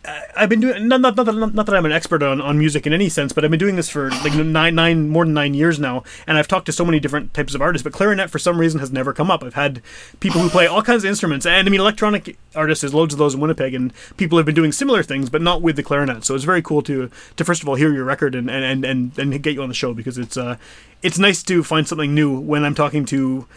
I've 0.04 0.50
been 0.50 0.62
doing 0.62 0.88
not 0.88 1.02
not, 1.02 1.16
not, 1.16 1.26
that, 1.28 1.34
not 1.34 1.66
that 1.68 1.76
I'm 1.76 1.86
an 1.86 1.92
expert 1.92 2.24
on, 2.24 2.42
on 2.42 2.58
music 2.58 2.88
in 2.88 2.94
any 2.94 3.08
sense, 3.08 3.34
but 3.34 3.46
I've 3.46 3.52
been 3.52 3.60
doing 3.60 3.76
this 3.76 3.90
for 3.90 4.10
like 4.10 4.34
nine 4.34 4.74
nine 4.74 5.10
more 5.10 5.26
than 5.26 5.36
nine 5.36 5.54
years 5.54 5.80
now, 5.80 6.04
and 6.26 6.38
I've 6.38 6.48
talked 6.48 6.66
to 6.68 6.72
so 6.72 6.84
many 6.84 7.00
different 7.00 7.36
types 7.36 7.54
of 7.54 7.62
artists. 7.62 7.84
But 7.84 7.94
clarinet, 7.94 8.32
for 8.32 8.40
some 8.40 8.60
reason, 8.60 8.80
has 8.80 8.92
never 8.92 9.14
come 9.14 9.30
up. 9.30 9.44
I've 9.44 9.54
had 9.54 9.82
people 10.20 10.42
who 10.42 10.50
play 10.50 10.66
all 10.66 10.82
kinds 10.82 11.04
of 11.04 11.10
instruments, 11.10 11.46
and 11.46 11.68
I 11.68 11.70
mean, 11.70 11.80
electronic 11.80 12.38
artists. 12.56 12.82
There's 12.82 12.96
loads 12.96 13.14
of 13.14 13.20
those 13.20 13.36
in 13.36 13.42
Winnipeg, 13.42 13.76
and 13.76 13.94
people 14.18 14.40
have 14.40 14.46
been 14.46 14.56
doing 14.56 14.72
similar 14.72 15.04
things, 15.04 15.30
but 15.30 15.42
not 15.42 15.62
with 15.62 15.76
the 15.76 15.84
clarinet. 15.84 16.26
So 16.26 16.34
it's 16.34 16.46
very 16.46 16.64
cool 16.64 16.82
to 16.84 17.12
to 17.36 17.46
first 17.46 17.62
of 17.62 17.70
all 17.70 17.76
hear 17.76 17.94
your 17.94 18.06
record 18.06 18.34
and 18.34 18.50
and 18.50 18.64
and 18.64 18.86
and, 18.86 19.20
and 19.20 19.44
get 19.44 19.54
you 19.54 19.62
on 19.62 19.70
the 19.70 19.76
show 19.76 19.94
because 19.94 20.18
it's 20.18 20.36
uh 20.36 20.58
it's 21.04 21.20
nice 21.20 21.44
to 21.44 21.64
find 21.64 21.88
something 21.88 22.16
new 22.16 22.40
when 22.40 22.64
I'm 22.64 22.76
talking 22.76 23.06
to 23.06 23.48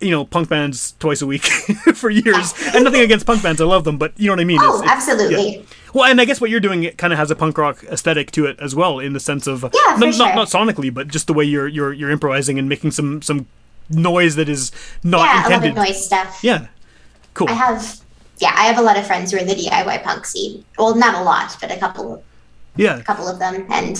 you 0.00 0.10
know 0.10 0.24
punk 0.24 0.48
bands 0.48 0.92
twice 0.98 1.20
a 1.22 1.26
week 1.26 1.44
for 1.94 2.08
years 2.10 2.54
and 2.74 2.84
nothing 2.84 3.00
against 3.00 3.26
punk 3.26 3.42
bands 3.42 3.60
i 3.60 3.64
love 3.64 3.84
them 3.84 3.98
but 3.98 4.12
you 4.16 4.26
know 4.26 4.32
what 4.32 4.40
i 4.40 4.44
mean 4.44 4.58
oh, 4.60 4.82
absolutely. 4.86 5.56
yeah. 5.56 5.62
well 5.92 6.04
and 6.04 6.20
i 6.20 6.24
guess 6.24 6.40
what 6.40 6.50
you're 6.50 6.60
doing 6.60 6.84
it 6.84 6.96
kind 6.98 7.12
of 7.12 7.18
has 7.18 7.30
a 7.30 7.36
punk 7.36 7.58
rock 7.58 7.82
aesthetic 7.84 8.30
to 8.30 8.46
it 8.46 8.58
as 8.60 8.74
well 8.74 8.98
in 9.00 9.12
the 9.12 9.20
sense 9.20 9.46
of 9.46 9.62
Yeah, 9.62 9.96
not, 9.96 10.14
sure. 10.14 10.26
not, 10.26 10.34
not 10.34 10.48
sonically 10.48 10.92
but 10.92 11.08
just 11.08 11.26
the 11.26 11.34
way 11.34 11.44
you're 11.44 11.66
you're 11.66 11.92
you're 11.92 12.10
improvising 12.10 12.58
and 12.58 12.68
making 12.68 12.92
some 12.92 13.22
some 13.22 13.46
noise 13.90 14.36
that 14.36 14.48
is 14.48 14.70
not 15.02 15.20
Yeah, 15.24 15.30
I 15.30 15.34
love 15.36 15.44
intended 15.46 15.74
the 15.76 15.82
noise 15.84 16.04
stuff. 16.04 16.40
yeah 16.42 16.66
cool 17.34 17.48
I 17.48 17.52
have, 17.52 18.00
yeah, 18.38 18.52
I 18.54 18.64
have 18.66 18.78
a 18.78 18.82
lot 18.82 18.96
of 18.96 19.06
friends 19.06 19.30
who 19.32 19.36
are 19.38 19.40
in 19.40 19.46
the 19.48 19.54
DIY 19.54 20.02
punk 20.04 20.26
scene. 20.26 20.64
Well, 20.78 20.94
not 20.94 21.14
a 21.14 21.22
lot, 21.24 21.56
but 21.60 21.70
a 21.72 21.76
couple, 21.76 22.22
yeah 22.76 22.98
a 22.98 23.02
couple 23.02 23.26
of 23.28 23.38
them, 23.40 23.66
and 23.70 23.96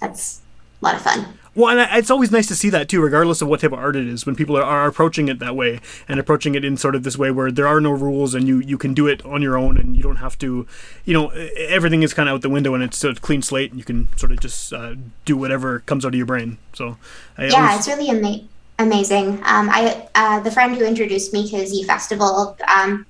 that's 0.00 0.40
a 0.80 0.84
lot 0.84 0.94
of 0.94 1.02
fun. 1.02 1.26
Well, 1.56 1.70
and 1.70 1.80
I- 1.80 1.98
it's 1.98 2.10
always 2.10 2.30
nice 2.32 2.46
to 2.48 2.56
see 2.56 2.68
that 2.70 2.88
too, 2.88 3.00
regardless 3.00 3.40
of 3.40 3.48
what 3.48 3.60
type 3.60 3.72
of 3.72 3.78
art 3.78 3.94
it 3.96 4.06
is, 4.08 4.26
when 4.26 4.34
people 4.34 4.56
are, 4.56 4.62
are 4.62 4.86
approaching 4.88 5.28
it 5.28 5.38
that 5.38 5.54
way 5.54 5.80
and 6.08 6.18
approaching 6.18 6.54
it 6.54 6.64
in 6.64 6.76
sort 6.76 6.94
of 6.94 7.02
this 7.04 7.16
way 7.16 7.30
where 7.30 7.52
there 7.52 7.66
are 7.68 7.80
no 7.80 7.92
rules 7.92 8.34
and 8.34 8.48
you, 8.48 8.58
you 8.60 8.76
can 8.76 8.92
do 8.94 9.06
it 9.06 9.24
on 9.24 9.40
your 9.40 9.56
own 9.56 9.76
and 9.78 9.96
you 9.96 10.02
don't 10.02 10.16
have 10.16 10.36
to, 10.38 10.66
you 11.04 11.14
know, 11.14 11.28
everything 11.28 12.02
is 12.02 12.12
kind 12.12 12.28
of 12.28 12.34
out 12.36 12.42
the 12.42 12.50
window 12.50 12.74
and 12.74 12.82
it's 12.82 13.02
a 13.04 13.14
clean 13.14 13.40
slate 13.42 13.70
and 13.70 13.78
you 13.78 13.84
can 13.84 14.08
sort 14.16 14.32
of 14.32 14.40
just 14.40 14.72
uh, 14.72 14.94
do 15.24 15.36
whatever 15.36 15.80
comes 15.80 16.04
out 16.04 16.08
of 16.08 16.14
your 16.16 16.26
brain. 16.26 16.58
So, 16.72 16.96
I 17.38 17.46
Yeah, 17.46 17.62
always- 17.68 17.78
it's 17.78 17.88
really 17.88 18.08
ama- 18.10 18.40
amazing. 18.78 19.34
Um, 19.44 19.70
I 19.70 20.08
uh, 20.16 20.40
the 20.40 20.50
friend 20.50 20.74
who 20.76 20.84
introduced 20.84 21.32
me 21.32 21.48
to 21.50 21.66
Z 21.66 21.84
Festival, 21.84 22.56
um, 22.74 23.06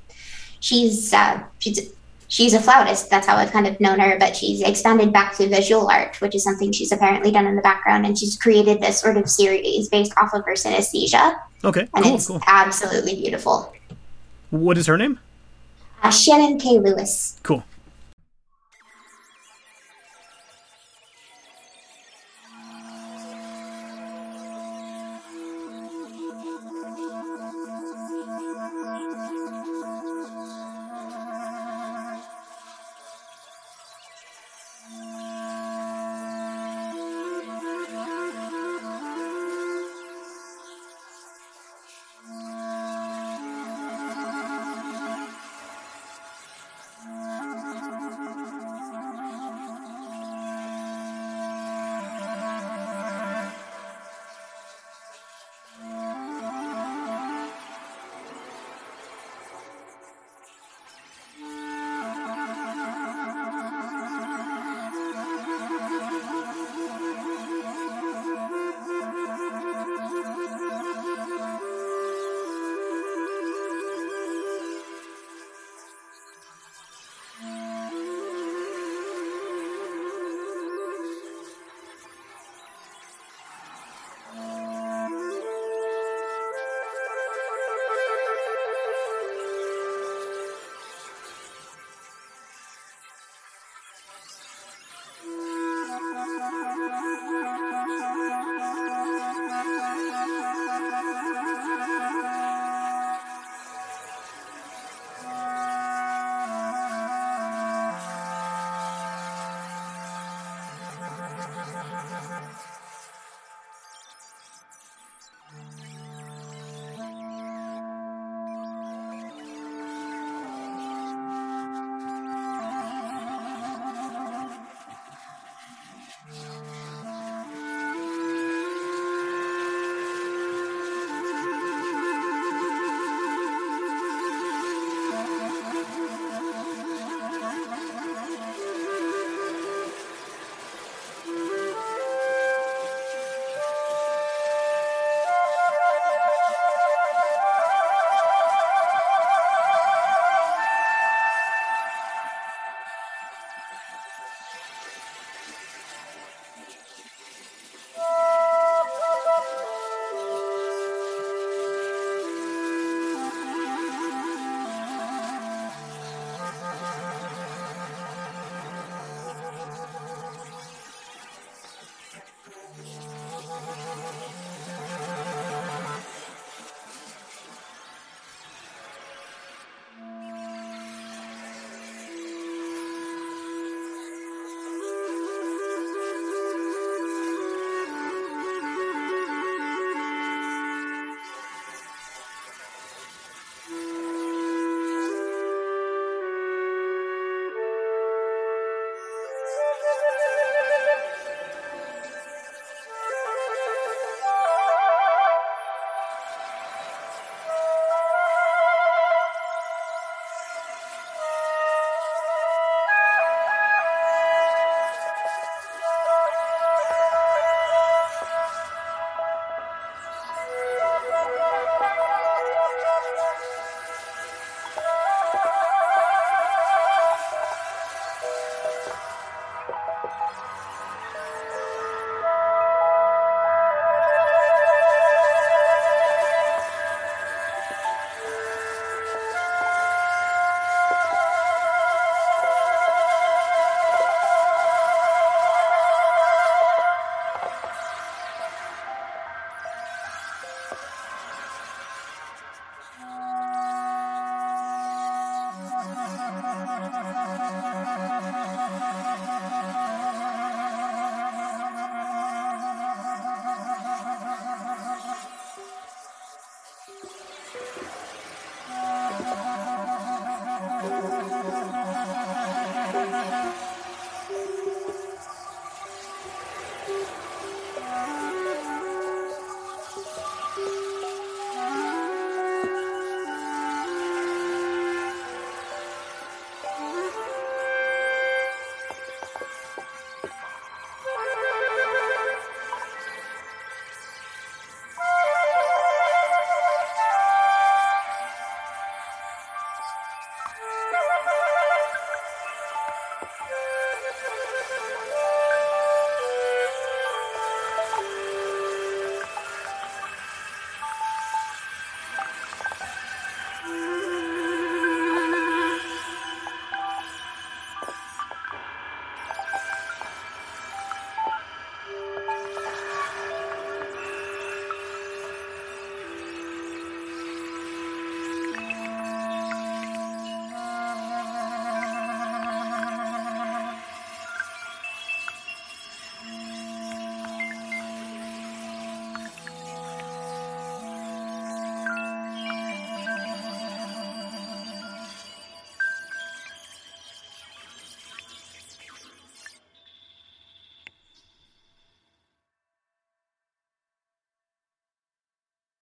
she's 0.60 1.12
uh, 1.14 1.40
she's 1.58 1.90
she's 2.28 2.54
a 2.54 2.60
flautist. 2.60 3.10
That's 3.10 3.26
how 3.26 3.36
I've 3.36 3.52
kind 3.52 3.66
of 3.66 3.78
known 3.80 3.98
her. 4.00 4.18
But 4.18 4.36
she's 4.36 4.60
expanded 4.62 5.12
back 5.12 5.36
to 5.36 5.48
visual 5.48 5.88
art, 5.88 6.20
which 6.20 6.34
is 6.34 6.44
something 6.44 6.72
she's 6.72 6.92
apparently 6.92 7.30
done 7.30 7.46
in 7.46 7.56
the 7.56 7.62
background, 7.62 8.06
and 8.06 8.18
she's 8.18 8.36
created 8.36 8.80
this 8.80 9.00
sort 9.00 9.16
of 9.16 9.28
series 9.28 9.88
based 9.88 10.12
off 10.16 10.34
of 10.34 10.44
her 10.44 10.52
synesthesia, 10.54 11.36
okay, 11.64 11.88
and 11.94 12.04
cool, 12.04 12.14
it's 12.14 12.26
cool. 12.28 12.40
absolutely 12.46 13.14
beautiful. 13.14 13.72
What 14.50 14.78
is 14.78 14.86
her 14.86 14.96
name? 14.96 15.18
Uh, 16.02 16.10
Shannon 16.10 16.58
K. 16.58 16.78
Lewis. 16.78 17.38
Cool. 17.42 17.64